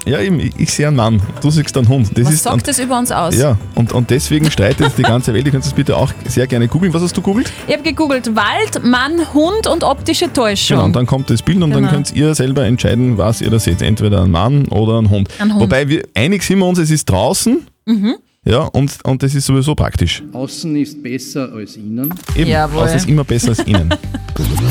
Ja, 0.07 0.21
eben, 0.21 0.39
ich, 0.39 0.51
ich 0.57 0.71
sehe 0.73 0.87
einen 0.87 0.95
Mann, 0.95 1.21
du 1.41 1.49
siehst 1.51 1.75
einen 1.77 1.87
Hund. 1.87 2.09
Das 2.17 2.25
Was 2.25 2.33
ist, 2.33 2.43
sagt 2.43 2.55
und, 2.55 2.67
das 2.67 2.79
über 2.79 2.97
uns 2.97 3.11
aus? 3.11 3.35
Ja, 3.35 3.57
und, 3.75 3.91
und 3.91 4.09
deswegen 4.09 4.49
streitet 4.49 4.97
die 4.97 5.01
ganze 5.03 5.33
Welt. 5.33 5.45
Ihr 5.45 5.51
könnt 5.51 5.65
es 5.65 5.73
bitte 5.73 5.97
auch 5.97 6.11
sehr 6.27 6.47
gerne 6.47 6.67
googeln. 6.67 6.93
Was 6.93 7.01
hast 7.01 7.15
du 7.17 7.21
googelt? 7.21 7.51
Ich 7.67 7.73
habe 7.73 7.83
gegoogelt 7.83 8.35
Wald, 8.35 8.83
Mann, 8.83 9.33
Hund 9.33 9.67
und 9.67 9.83
optische 9.83 10.31
Täuschung. 10.31 10.77
Genau, 10.77 10.85
und 10.85 10.95
dann 10.95 11.05
kommt 11.05 11.29
das 11.29 11.41
Bild 11.41 11.57
und 11.61 11.71
Genau. 11.71 11.81
dann 11.81 11.89
könnt 11.89 12.13
ihr 12.15 12.33
selber 12.35 12.65
entscheiden, 12.65 13.17
was 13.17 13.41
ihr 13.41 13.49
da 13.49 13.59
seht. 13.59 13.81
Entweder 13.81 14.23
ein 14.23 14.31
Mann 14.31 14.67
oder 14.69 15.01
ein 15.01 15.09
Hund. 15.09 15.29
Ein 15.39 15.51
Hund. 15.53 15.61
Wobei 15.61 15.87
wir 15.89 16.03
einig 16.15 16.43
sind 16.43 16.59
wir 16.59 16.65
uns, 16.65 16.79
es 16.79 16.89
ist 16.89 17.05
draußen. 17.09 17.67
Mhm. 17.85 18.15
Ja, 18.47 18.61
und, 18.61 18.97
und 19.03 19.21
das 19.21 19.35
ist 19.35 19.45
sowieso 19.45 19.75
praktisch. 19.75 20.23
Außen 20.31 20.73
ist 20.77 21.03
besser 21.03 21.51
als 21.53 21.75
innen. 21.75 22.13
Eben, 22.33 22.49
Jawohl. 22.49 22.83
außen 22.83 22.95
ist 22.95 23.09
immer 23.09 23.25
besser 23.25 23.49
als 23.49 23.59
innen. 23.59 23.93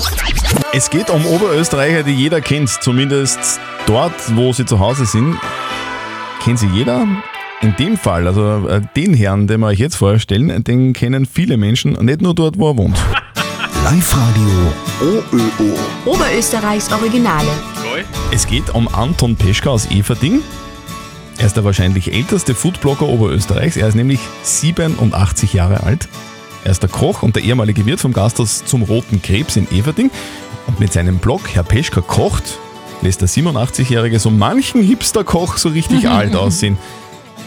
es 0.72 0.88
geht 0.88 1.10
um 1.10 1.26
Oberösterreicher, 1.26 2.02
die 2.02 2.12
jeder 2.12 2.40
kennt, 2.40 2.70
zumindest 2.70 3.60
dort, 3.84 4.14
wo 4.34 4.50
sie 4.54 4.64
zu 4.64 4.78
Hause 4.78 5.04
sind. 5.04 5.36
Kennt 6.42 6.58
sie 6.58 6.68
jeder? 6.68 7.06
In 7.60 7.76
dem 7.76 7.98
Fall, 7.98 8.26
also 8.26 8.66
äh, 8.66 8.80
den 8.96 9.12
Herrn, 9.12 9.46
den 9.46 9.60
wir 9.60 9.66
euch 9.66 9.78
jetzt 9.78 9.96
vorstellen, 9.96 10.64
den 10.64 10.94
kennen 10.94 11.26
viele 11.26 11.58
Menschen, 11.58 11.92
nicht 12.02 12.22
nur 12.22 12.34
dort, 12.34 12.58
wo 12.58 12.70
er 12.70 12.78
wohnt. 12.78 12.96
Live-Radio 13.84 14.72
OÖO. 15.02 15.78
Oberösterreichs 16.06 16.90
Originale. 16.90 17.48
Es 18.32 18.46
geht 18.46 18.74
um 18.74 18.88
Anton 18.88 19.36
Peschka 19.36 19.68
aus 19.68 19.90
Everding. 19.90 20.40
Er 21.38 21.46
ist 21.46 21.56
der 21.56 21.64
wahrscheinlich 21.64 22.12
älteste 22.12 22.54
Foodblogger 22.54 23.06
Oberösterreichs. 23.06 23.76
Er 23.76 23.88
ist 23.88 23.94
nämlich 23.94 24.20
87 24.42 25.52
Jahre 25.52 25.82
alt. 25.82 26.08
Er 26.64 26.70
ist 26.70 26.82
der 26.82 26.88
Koch 26.88 27.22
und 27.22 27.36
der 27.36 27.42
ehemalige 27.42 27.84
Wirt 27.84 28.00
vom 28.00 28.14
Gasthaus 28.14 28.64
zum 28.64 28.82
Roten 28.82 29.20
Krebs 29.20 29.56
in 29.56 29.70
Everding. 29.70 30.10
Und 30.66 30.80
mit 30.80 30.94
seinem 30.94 31.18
Blog 31.18 31.42
Herr 31.52 31.62
Peschka 31.62 32.00
kocht, 32.00 32.58
lässt 33.02 33.20
der 33.20 33.28
87-Jährige 33.28 34.18
so 34.18 34.30
manchen 34.30 34.82
Hipster-Koch 34.82 35.58
so 35.58 35.68
richtig 35.68 36.08
alt 36.08 36.34
aussehen. 36.34 36.78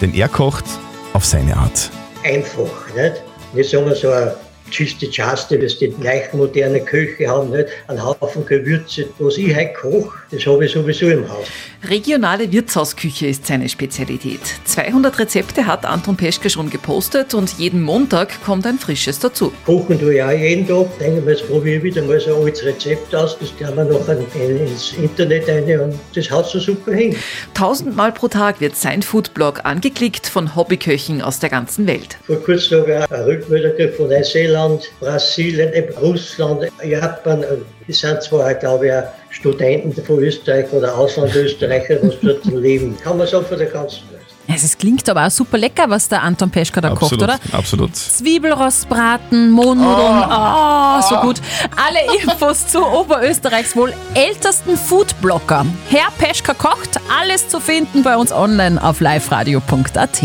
Denn 0.01 0.13
er 0.13 0.29
kocht 0.29 0.65
auf 1.13 1.25
seine 1.25 1.57
Art. 1.57 1.89
einfach, 2.23 2.69
nicht? 2.95 3.23
Nicht 3.53 3.71
sagen 3.71 3.87
wir 3.87 3.95
so 3.95 4.11
ein 4.11 4.29
Chiste 4.69 5.09
Chaste, 5.09 5.57
dass 5.57 5.79
die 5.79 5.93
leicht 5.99 6.33
moderne 6.35 6.79
Köche 6.79 7.27
haben, 7.27 7.49
nicht? 7.49 7.67
Einen 7.87 8.03
Haufen 8.03 8.45
Gewürze. 8.45 9.07
Was 9.17 9.37
ich 9.37 9.55
heute 9.55 9.73
koche, 9.73 10.17
das 10.31 10.45
habe 10.45 10.63
ich 10.65 10.71
sowieso 10.71 11.09
im 11.09 11.27
Haus. 11.27 11.47
Regionale 11.81 12.51
Wirtshausküche 12.51 13.27
ist 13.27 13.47
seine 13.47 13.69
Spezialität. 13.69 14.41
200 14.65 15.17
Rezepte 15.17 15.65
hat 15.65 15.85
Anton 15.85 16.17
Peschke 16.17 16.49
schon 16.49 16.69
gepostet 16.69 17.33
und 17.33 17.53
jeden 17.57 17.81
Montag 17.81 18.43
kommt 18.43 18.67
ein 18.67 18.77
frisches 18.77 19.17
dazu. 19.19 19.53
Kochen 19.65 19.97
tue 19.97 20.15
ich 20.15 20.21
auch 20.23 20.29
jeden 20.31 20.67
Tag. 20.67 20.99
Denke 20.99 21.21
mir, 21.21 21.31
jetzt 21.31 21.47
probiere 21.47 21.77
ich 21.77 21.83
wieder 21.83 22.01
mal 22.01 22.19
so 22.19 22.35
ein 22.35 22.43
altes 22.43 22.65
Rezept 22.65 23.15
aus. 23.15 23.37
Das 23.39 23.57
wir 23.57 23.71
nachher 23.85 24.19
in- 24.49 24.67
ins 24.67 24.91
Internet 24.93 25.47
rein 25.47 25.79
und 25.79 25.99
das 26.13 26.29
haut 26.29 26.47
so 26.49 26.59
super 26.59 26.91
hin. 26.91 27.15
Tausendmal 27.53 28.11
pro 28.11 28.27
Tag 28.27 28.59
wird 28.59 28.75
sein 28.75 29.01
Foodblog 29.01 29.61
angeklickt 29.63 30.27
von 30.27 30.57
Hobbyköchen 30.57 31.21
aus 31.21 31.39
der 31.39 31.49
ganzen 31.49 31.87
Welt. 31.87 32.17
Vor 32.27 32.43
kurzem 32.43 32.81
habe 32.81 33.05
ich 33.05 33.11
eine 33.11 33.25
Rückmeldung 33.25 33.93
von 33.95 34.09
Neuseeland, 34.09 34.91
Brasilien, 34.99 35.71
Russland, 36.01 36.63
Japan. 36.83 37.45
Das 37.89 38.01
sind 38.01 38.21
zwar, 38.21 38.53
glaube 38.53 38.85
ich, 38.85 38.93
auch 38.93 39.03
Studenten 39.31 39.91
von 40.05 40.19
Österreich 40.19 40.71
oder 40.71 40.95
Auslandösterreicher, 40.95 41.97
was 42.03 42.13
dort 42.21 42.45
leben. 42.45 42.95
Kann 43.01 43.17
man 43.17 43.25
sagen, 43.25 43.47
von 43.47 43.57
der 43.57 43.65
ganzen 43.65 44.03
Welt. 44.11 44.21
Also 44.47 44.65
es 44.65 44.77
klingt 44.77 45.09
aber 45.09 45.25
auch 45.25 45.31
super 45.31 45.57
lecker, 45.57 45.89
was 45.89 46.07
der 46.07 46.21
Anton 46.21 46.51
Peschka 46.51 46.81
da 46.81 46.89
kocht, 46.89 47.13
Absolut, 47.13 47.23
oder? 47.23 47.39
absolut. 47.51 47.95
Zwiebelrostbraten, 47.95 49.49
Mohnnudeln, 49.49 50.23
oh, 50.29 51.01
so 51.01 51.15
gut. 51.17 51.41
Alle 51.75 52.21
Infos 52.21 52.67
zu 52.67 52.83
Oberösterreichs 52.85 53.75
wohl 53.75 53.91
ältesten 54.13 54.77
Foodblogger. 54.77 55.65
Herr 55.89 56.11
Peschka 56.19 56.53
kocht, 56.53 56.99
alles 57.19 57.47
zu 57.47 57.59
finden 57.59 58.03
bei 58.03 58.15
uns 58.17 58.31
online 58.31 58.83
auf 58.83 58.99
liveradio.at. 59.01 60.21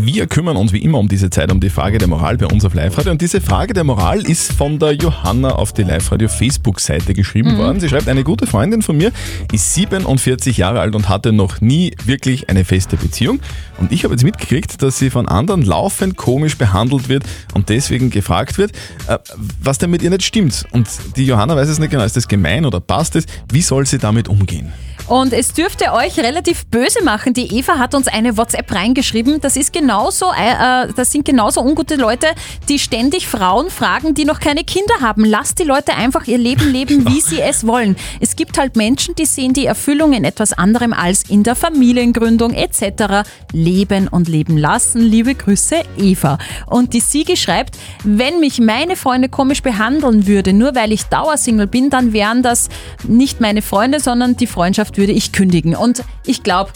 Wir 0.00 0.26
kümmern 0.26 0.56
uns 0.56 0.72
wie 0.72 0.78
immer 0.78 0.98
um 0.98 1.08
diese 1.08 1.28
Zeit, 1.30 1.52
um 1.52 1.60
die 1.60 1.68
Frage 1.70 1.98
der 1.98 2.08
Moral 2.08 2.36
bei 2.38 2.46
uns 2.46 2.64
auf 2.64 2.74
Live-Radio. 2.74 3.12
Und 3.12 3.20
diese 3.20 3.40
Frage 3.40 3.74
der 3.74 3.84
Moral 3.84 4.20
ist 4.22 4.52
von 4.52 4.78
der 4.78 4.92
Johanna 4.92 5.50
auf 5.52 5.72
die 5.72 5.82
Live-Radio 5.82 6.28
Facebook-Seite 6.28 7.14
geschrieben 7.14 7.54
Mhm. 7.54 7.58
worden. 7.58 7.80
Sie 7.80 7.88
schreibt, 7.88 8.08
eine 8.08 8.24
gute 8.24 8.46
Freundin 8.46 8.82
von 8.82 8.96
mir 8.96 9.12
ist 9.52 9.74
47 9.74 10.56
Jahre 10.56 10.80
alt 10.80 10.94
und 10.94 11.08
hatte 11.08 11.32
noch 11.32 11.60
nie 11.60 11.92
wirklich 12.04 12.48
eine 12.48 12.64
feste 12.64 12.96
Beziehung. 12.96 13.40
Und 13.78 13.92
ich 13.92 14.04
habe 14.04 14.14
jetzt 14.14 14.24
mitgekriegt, 14.24 14.80
dass 14.82 14.98
sie 14.98 15.10
von 15.10 15.28
anderen 15.28 15.62
laufend 15.62 16.16
komisch 16.16 16.56
behandelt 16.56 17.08
wird 17.08 17.24
und 17.54 17.68
deswegen 17.68 18.10
gefragt 18.10 18.58
wird, 18.58 18.72
äh, 19.08 19.18
was 19.62 19.78
denn 19.78 19.90
mit 19.90 20.02
ihr 20.02 20.10
nicht 20.10 20.24
stimmt. 20.24 20.64
Und 20.72 20.88
die 21.16 21.26
Johanna 21.26 21.54
weiß 21.54 21.68
es 21.68 21.78
nicht 21.78 21.90
genau, 21.90 22.04
ist 22.04 22.16
das 22.16 22.28
gemein 22.28 22.64
oder 22.64 22.80
passt 22.80 23.14
es? 23.16 23.26
Wie 23.52 23.62
soll 23.62 23.86
sie 23.86 23.98
damit 23.98 24.28
umgehen? 24.28 24.72
Und 25.08 25.32
es 25.32 25.52
dürfte 25.52 25.92
euch 25.92 26.18
relativ 26.18 26.66
böse 26.66 27.02
machen. 27.02 27.34
Die 27.34 27.58
Eva 27.58 27.78
hat 27.78 27.94
uns 27.94 28.08
eine 28.08 28.36
WhatsApp 28.36 28.72
reingeschrieben. 28.72 29.40
Das 29.40 29.56
ist 29.56 29.72
genauso, 29.72 30.26
äh, 30.32 30.84
äh, 30.84 30.92
das 30.94 31.10
sind 31.10 31.24
genauso 31.24 31.60
ungute 31.60 31.96
Leute, 31.96 32.28
die 32.68 32.78
ständig 32.78 33.26
Frauen 33.26 33.68
fragen, 33.68 34.14
die 34.14 34.24
noch 34.24 34.40
keine 34.40 34.64
Kinder 34.64 34.94
haben. 35.00 35.24
Lasst 35.24 35.58
die 35.58 35.64
Leute 35.64 35.94
einfach 35.94 36.26
ihr 36.26 36.38
Leben 36.38 36.70
leben, 36.70 37.06
wie 37.08 37.20
sie 37.20 37.40
es 37.40 37.66
wollen. 37.66 37.96
Es 38.20 38.36
gibt 38.36 38.58
halt 38.58 38.76
Menschen, 38.76 39.14
die 39.16 39.26
sehen 39.26 39.52
die 39.52 39.66
Erfüllung 39.66 40.12
in 40.12 40.24
etwas 40.24 40.52
anderem 40.52 40.92
als 40.92 41.28
in 41.28 41.42
der 41.42 41.56
Familiengründung 41.56 42.54
etc. 42.54 43.28
Leben 43.52 44.08
und 44.08 44.28
leben 44.28 44.56
lassen. 44.56 45.02
Liebe 45.02 45.34
Grüße, 45.34 45.82
Eva. 45.98 46.38
Und 46.66 46.94
die 46.94 47.00
Sigi 47.00 47.36
schreibt, 47.36 47.76
wenn 48.04 48.40
mich 48.40 48.60
meine 48.60 48.96
Freunde 48.96 49.28
komisch 49.28 49.62
behandeln 49.62 50.26
würde, 50.26 50.52
nur 50.52 50.74
weil 50.74 50.92
ich 50.92 51.04
Dauersingle 51.04 51.66
bin, 51.66 51.90
dann 51.90 52.12
wären 52.12 52.42
das 52.42 52.68
nicht 53.06 53.40
meine 53.40 53.62
Freunde, 53.62 54.00
sondern 54.00 54.36
die 54.36 54.46
Freundschaft 54.46 54.96
ich 55.10 55.32
kündigen. 55.32 55.74
Und 55.74 56.04
ich 56.24 56.44
glaube, 56.44 56.70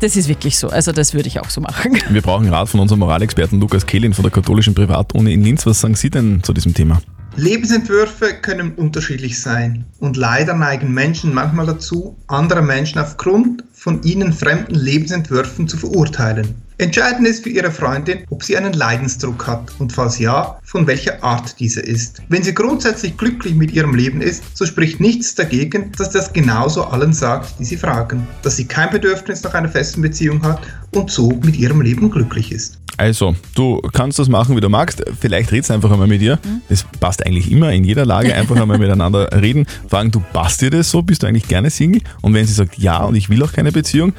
das 0.00 0.16
ist 0.16 0.28
wirklich 0.28 0.58
so. 0.58 0.68
Also 0.68 0.90
das 0.92 1.14
würde 1.14 1.28
ich 1.28 1.38
auch 1.40 1.50
so 1.50 1.60
machen. 1.60 1.98
Wir 2.10 2.22
brauchen 2.22 2.48
Rat 2.48 2.68
von 2.68 2.80
unserem 2.80 3.00
Moralexperten 3.00 3.60
Lukas 3.60 3.86
Kehlin 3.86 4.12
von 4.12 4.24
der 4.24 4.32
katholischen 4.32 4.74
Privatuni 4.74 5.32
in 5.32 5.44
Linz. 5.44 5.64
Was 5.66 5.80
sagen 5.80 5.94
Sie 5.94 6.10
denn 6.10 6.42
zu 6.42 6.52
diesem 6.52 6.74
Thema? 6.74 7.00
Lebensentwürfe 7.36 8.32
können 8.40 8.72
unterschiedlich 8.72 9.40
sein 9.40 9.84
und 9.98 10.16
leider 10.16 10.54
neigen 10.54 10.92
Menschen 10.94 11.34
manchmal 11.34 11.66
dazu, 11.66 12.16
andere 12.28 12.62
Menschen 12.62 12.98
aufgrund 12.98 13.62
von 13.74 14.02
ihnen 14.02 14.32
fremden 14.32 14.74
Lebensentwürfen 14.74 15.68
zu 15.68 15.76
verurteilen. 15.76 16.54
Entscheidend 16.78 17.26
ist 17.26 17.42
für 17.42 17.48
Ihre 17.48 17.70
Freundin, 17.70 18.24
ob 18.28 18.42
sie 18.42 18.54
einen 18.54 18.74
Leidensdruck 18.74 19.46
hat 19.46 19.72
und 19.78 19.94
falls 19.94 20.18
ja, 20.18 20.58
von 20.62 20.86
welcher 20.86 21.24
Art 21.24 21.58
dieser 21.58 21.82
ist. 21.82 22.20
Wenn 22.28 22.42
sie 22.42 22.52
grundsätzlich 22.52 23.16
glücklich 23.16 23.54
mit 23.54 23.72
ihrem 23.72 23.94
Leben 23.94 24.20
ist, 24.20 24.42
so 24.54 24.66
spricht 24.66 25.00
nichts 25.00 25.34
dagegen, 25.34 25.90
dass 25.96 26.10
das 26.10 26.34
genauso 26.34 26.84
allen 26.84 27.14
sagt, 27.14 27.58
die 27.58 27.64
sie 27.64 27.78
fragen, 27.78 28.26
dass 28.42 28.56
sie 28.56 28.66
kein 28.66 28.90
Bedürfnis 28.90 29.42
nach 29.42 29.54
einer 29.54 29.70
festen 29.70 30.02
Beziehung 30.02 30.42
hat 30.42 30.60
und 30.90 31.10
so 31.10 31.30
mit 31.42 31.56
ihrem 31.56 31.80
Leben 31.80 32.10
glücklich 32.10 32.52
ist. 32.52 32.78
Also, 32.98 33.34
du 33.54 33.80
kannst 33.92 34.18
das 34.18 34.28
machen, 34.28 34.54
wie 34.56 34.60
du 34.60 34.68
magst. 34.68 35.02
Vielleicht 35.18 35.52
redst 35.52 35.70
einfach 35.70 35.90
einmal 35.90 36.08
mit 36.08 36.20
ihr. 36.20 36.38
Das 36.68 36.84
passt 36.98 37.24
eigentlich 37.24 37.50
immer 37.50 37.72
in 37.72 37.84
jeder 37.84 38.06
Lage. 38.06 38.34
Einfach 38.34 38.56
einmal 38.56 38.78
miteinander 38.78 39.28
reden. 39.40 39.66
Fragen, 39.88 40.10
du 40.10 40.22
passt 40.32 40.62
dir 40.62 40.70
das 40.70 40.90
so? 40.90 41.02
Bist 41.02 41.22
du 41.22 41.26
eigentlich 41.26 41.48
gerne 41.48 41.68
Single? 41.70 42.02
Und 42.22 42.32
wenn 42.34 42.46
sie 42.46 42.54
sagt, 42.54 42.78
ja 42.78 43.04
und 43.04 43.14
ich 43.14 43.28
will 43.28 43.42
auch 43.42 43.52
keine 43.52 43.70
Beziehung, 43.70 44.14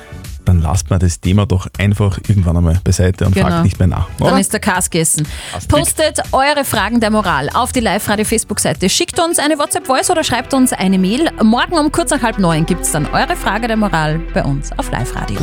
dann 0.48 0.62
lasst 0.62 0.90
man 0.90 1.00
das 1.00 1.20
Thema 1.20 1.46
doch 1.46 1.68
einfach 1.78 2.18
irgendwann 2.28 2.58
einmal 2.58 2.80
beiseite 2.84 3.26
und 3.26 3.34
Genau. 3.36 3.48
fragt 3.48 3.64
nicht 3.64 3.80
mehr 3.80 3.88
nach. 3.88 4.08
Dann 4.20 4.28
Oder? 4.30 4.40
ist 4.40 4.54
der 4.54 4.60
Kas 4.60 4.90
gegessen. 4.90 5.28
Postet 5.68 6.22
eure 6.32 6.64
Fragen 6.64 7.00
der 7.00 7.10
Moral 7.12 7.50
auf 7.54 7.72
die 7.72 7.80
Live-Radio-Facebook-Seite. 7.82 8.90
Schickt 8.90 9.20
uns 9.20 9.40
eine 9.40 9.58
WhatsApp-Voice 9.60 10.10
oder 10.10 10.24
schreibt 10.24 10.54
uns 10.54 10.74
eine 10.74 10.98
Mail. 10.98 11.30
Morgen 11.44 11.78
um 11.78 11.92
kurz 11.92 12.12
nach 12.12 12.22
halb 12.22 12.40
neun 12.40 12.66
gibt 12.66 12.82
es 12.84 12.92
dann 12.92 13.06
eure 13.08 13.36
Frage 13.36 13.68
der 13.68 13.78
Moral 13.78 14.20
bei 14.34 14.44
uns 14.44 14.72
auf 14.78 14.90
Live-Radio. 14.92 15.38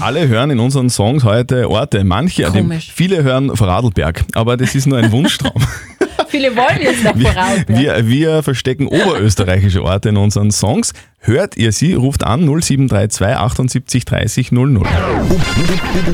Alle 0.00 0.28
hören 0.28 0.50
in 0.50 0.60
unseren 0.60 0.90
Songs 0.90 1.24
heute 1.24 1.70
Orte. 1.70 2.04
Manche, 2.04 2.44
Komisch. 2.44 2.92
viele 2.94 3.22
hören 3.22 3.54
Vorarlberg, 3.56 4.24
aber 4.34 4.56
das 4.56 4.74
ist 4.74 4.86
nur 4.86 4.98
ein 4.98 5.10
Wunschtraum. 5.12 5.62
Viele 6.28 6.56
wollen 6.56 6.80
jetzt 6.80 7.04
nach 7.04 7.16
Wir, 7.16 7.66
wir, 7.68 8.06
wir 8.08 8.42
verstecken 8.42 8.86
oberösterreichische 8.86 9.82
Orte 9.82 10.10
in 10.10 10.16
unseren 10.16 10.50
Songs. 10.50 10.92
Hört 11.20 11.56
ihr 11.56 11.72
sie, 11.72 11.94
ruft 11.94 12.24
an 12.24 12.40
0732 12.46 13.26
78 13.36 14.04
30 14.04 14.52
00. 14.52 14.86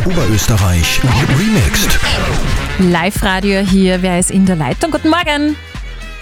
Oberösterreich 0.05 1.01
remixed. 1.39 1.99
Live-Radio 2.79 3.61
hier. 3.61 4.03
Wer 4.03 4.19
ist 4.19 4.31
in 4.31 4.47
der 4.47 4.57
Leitung? 4.57 4.91
Guten 4.91 5.11
Morgen. 5.11 5.57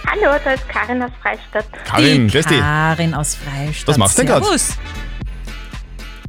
Hallo, 0.07 0.37
da 0.44 0.53
ist 0.53 0.68
Karin 0.68 1.03
aus 1.03 1.12
Freistadt. 1.22 1.66
Karin, 1.85 2.29
grüß 2.29 2.46
dich. 2.46 2.59
Karin 2.59 3.14
aus 3.14 3.37
Freistadt. 3.37 3.88
Was 3.88 3.98
machst 3.98 4.18
du 4.18 4.22
denn 4.22 4.33
grad? 4.33 4.44
Servus. 4.44 4.79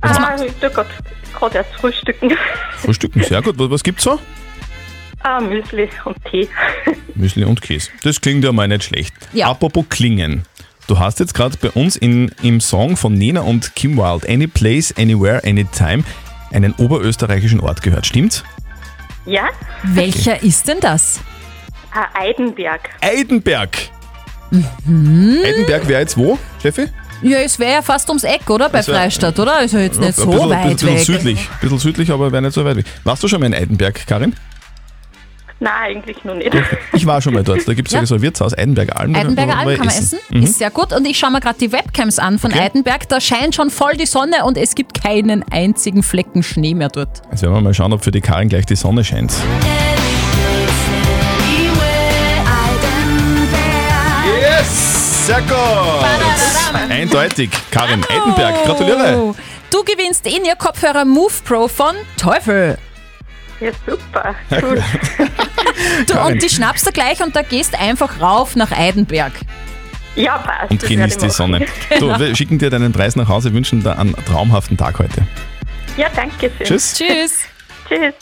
Ah, 0.01 0.35
ich 0.43 0.53
tu 0.53 0.69
grad 0.69 0.87
gerade 1.33 1.57
erst 1.57 1.73
frühstücken. 1.75 2.31
Frühstücken, 2.77 3.23
sehr 3.23 3.41
gut. 3.41 3.57
Was, 3.57 3.69
was 3.69 3.83
gibt's 3.83 4.03
so? 4.03 4.19
Ah, 5.23 5.39
Müsli 5.39 5.89
und 6.05 6.17
Tee. 6.25 6.47
Müsli 7.21 7.45
und 7.45 7.61
Käse. 7.61 7.89
Das 8.03 8.19
klingt 8.19 8.43
ja 8.43 8.51
mal 8.51 8.67
nicht 8.67 8.83
schlecht. 8.83 9.13
Ja. 9.33 9.49
Apropos 9.49 9.85
klingen. 9.89 10.43
Du 10.87 10.99
hast 10.99 11.19
jetzt 11.19 11.33
gerade 11.33 11.55
bei 11.57 11.69
uns 11.69 11.95
in, 11.95 12.31
im 12.41 12.59
Song 12.59 12.97
von 12.97 13.13
Nena 13.13 13.41
und 13.41 13.75
Kim 13.75 13.95
Wilde 13.97 14.27
Any 14.27 14.47
Place, 14.47 14.93
Anywhere, 14.97 15.41
Anytime 15.45 16.03
einen 16.51 16.73
oberösterreichischen 16.73 17.61
Ort 17.61 17.81
gehört. 17.81 18.05
Stimmt's? 18.05 18.43
Ja? 19.25 19.43
Welcher 19.83 20.41
ist 20.43 20.67
denn 20.67 20.79
das? 20.81 21.19
Ah, 21.93 22.07
Eidenberg. 22.19 22.89
Eidenberg. 23.01 23.77
Mhm. 24.51 25.37
Eidenberg 25.45 25.87
wäre 25.87 26.01
jetzt 26.01 26.17
wo, 26.17 26.37
Steffi? 26.59 26.87
Ja, 27.21 27.37
es 27.37 27.59
wäre 27.59 27.73
ja 27.73 27.81
fast 27.83 28.09
ums 28.09 28.23
Eck, 28.23 28.49
oder? 28.49 28.67
Bei 28.67 28.79
wär- 28.79 28.95
Freistadt, 28.95 29.39
oder? 29.39 29.61
Ist 29.61 29.73
ja 29.73 29.79
jetzt 29.81 29.99
nicht 29.99 30.15
so 30.15 30.23
ein 30.23 30.29
bisschen, 30.31 30.49
weit 30.49 30.63
bisschen, 30.71 30.87
weg. 30.89 30.95
bisschen 30.97 31.15
südlich. 31.15 31.49
bisschen 31.61 31.79
südlich, 31.79 32.11
aber 32.11 32.31
wäre 32.31 32.41
nicht 32.41 32.53
so 32.53 32.65
weit 32.65 32.77
weg. 32.77 32.85
Warst 33.03 33.21
du 33.23 33.27
schon 33.27 33.39
mal 33.39 33.45
in 33.45 33.53
Eidenberg, 33.53 34.05
Karin? 34.07 34.33
Nein, 35.61 35.71
eigentlich 35.97 36.23
noch 36.23 36.33
nicht. 36.33 36.51
Ich 36.93 37.05
war 37.05 37.21
schon 37.21 37.35
mal 37.35 37.43
dort. 37.43 37.67
Da 37.67 37.73
gibt 37.75 37.87
es 37.87 37.93
Ja. 37.93 37.99
ja. 38.01 38.05
so 38.07 38.15
ein 38.15 38.21
Wirtshaus, 38.21 38.57
Eidenberger 38.57 38.99
Alm. 38.99 39.15
Eidenberger 39.15 39.51
kann 39.53 39.67
Alm 39.67 39.77
kann 39.77 39.85
man 39.85 39.95
essen. 39.95 40.19
Mhm. 40.31 40.43
Ist 40.43 40.57
sehr 40.57 40.71
gut. 40.71 40.91
Und 40.91 41.05
ich 41.05 41.17
schaue 41.19 41.31
mir 41.31 41.39
gerade 41.39 41.57
die 41.59 41.71
Webcams 41.71 42.17
an 42.19 42.39
von 42.39 42.51
Eidenberg. 42.51 43.07
Da 43.09 43.21
scheint 43.21 43.53
schon 43.55 43.69
voll 43.69 43.93
die 43.95 44.07
Sonne 44.07 44.43
und 44.45 44.57
es 44.57 44.73
gibt 44.75 45.01
keinen 45.01 45.43
einzigen 45.51 46.01
Flecken 46.01 46.41
Schnee 46.41 46.73
mehr 46.73 46.89
dort. 46.89 47.21
Jetzt 47.29 47.43
werden 47.43 47.53
wir 47.53 47.61
mal 47.61 47.73
schauen, 47.75 47.93
ob 47.93 48.03
für 48.03 48.11
die 48.11 48.21
Karin 48.21 48.49
gleich 48.49 48.65
die 48.65 48.75
Sonne 48.75 49.03
scheint. 49.03 49.31
Yes! 54.41 55.27
Sehr 55.27 55.41
gut! 55.41 56.89
Eindeutig. 56.89 57.49
Karin 57.69 58.03
Eidenberg, 58.09 58.63
gratuliere! 58.65 59.35
Du 59.69 59.83
gewinnst 59.83 60.25
in 60.25 60.43
ihr 60.43 60.55
Kopfhörer 60.55 61.05
Move 61.05 61.31
Pro 61.45 61.67
von 61.67 61.95
Teufel. 62.17 62.77
Ja, 63.61 63.71
super. 63.85 64.35
Cool. 64.61 64.83
Du, 66.07 66.19
und 66.19 66.41
die 66.41 66.49
schnappst 66.49 66.85
du 66.85 66.91
gleich 66.91 67.23
und 67.23 67.35
da 67.35 67.41
gehst 67.41 67.79
einfach 67.79 68.19
rauf 68.21 68.55
nach 68.55 68.71
Eidenberg. 68.71 69.31
Ja, 70.15 70.37
passt. 70.37 70.71
Und 70.71 70.81
genießt 70.81 71.21
die. 71.21 71.29
Sonne. 71.29 71.65
So, 71.99 72.07
wir 72.19 72.35
schicken 72.35 72.57
dir 72.59 72.69
deinen 72.69 72.91
Preis 72.91 73.15
nach 73.15 73.27
Hause, 73.27 73.53
wünschen 73.53 73.81
dir 73.81 73.97
einen 73.97 74.15
traumhaften 74.25 74.77
Tag 74.77 74.99
heute. 74.99 75.25
Ja, 75.97 76.07
danke 76.15 76.51
schön. 76.57 76.67
Tschüss. 76.67 76.93
Tschüss. 76.95 77.39
Tschüss. 77.87 78.13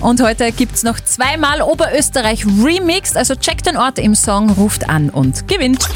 Und 0.00 0.22
heute 0.22 0.50
gibt 0.52 0.74
es 0.74 0.82
noch 0.82 0.98
zweimal 1.00 1.62
Oberösterreich 1.62 2.44
Remixed. 2.46 3.16
Also 3.16 3.34
checkt 3.34 3.66
den 3.66 3.76
Ort 3.76 3.98
im 3.98 4.14
Song, 4.14 4.50
ruft 4.50 4.88
an 4.88 5.10
und 5.10 5.46
gewinnt. 5.46 5.86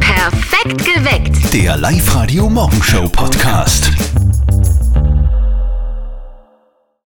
Perfekt 0.00 0.84
geweckt. 0.84 1.52
Der 1.52 1.76
Live-Radio 1.76 2.48
Morgenshow 2.48 3.08
Podcast. 3.08 3.90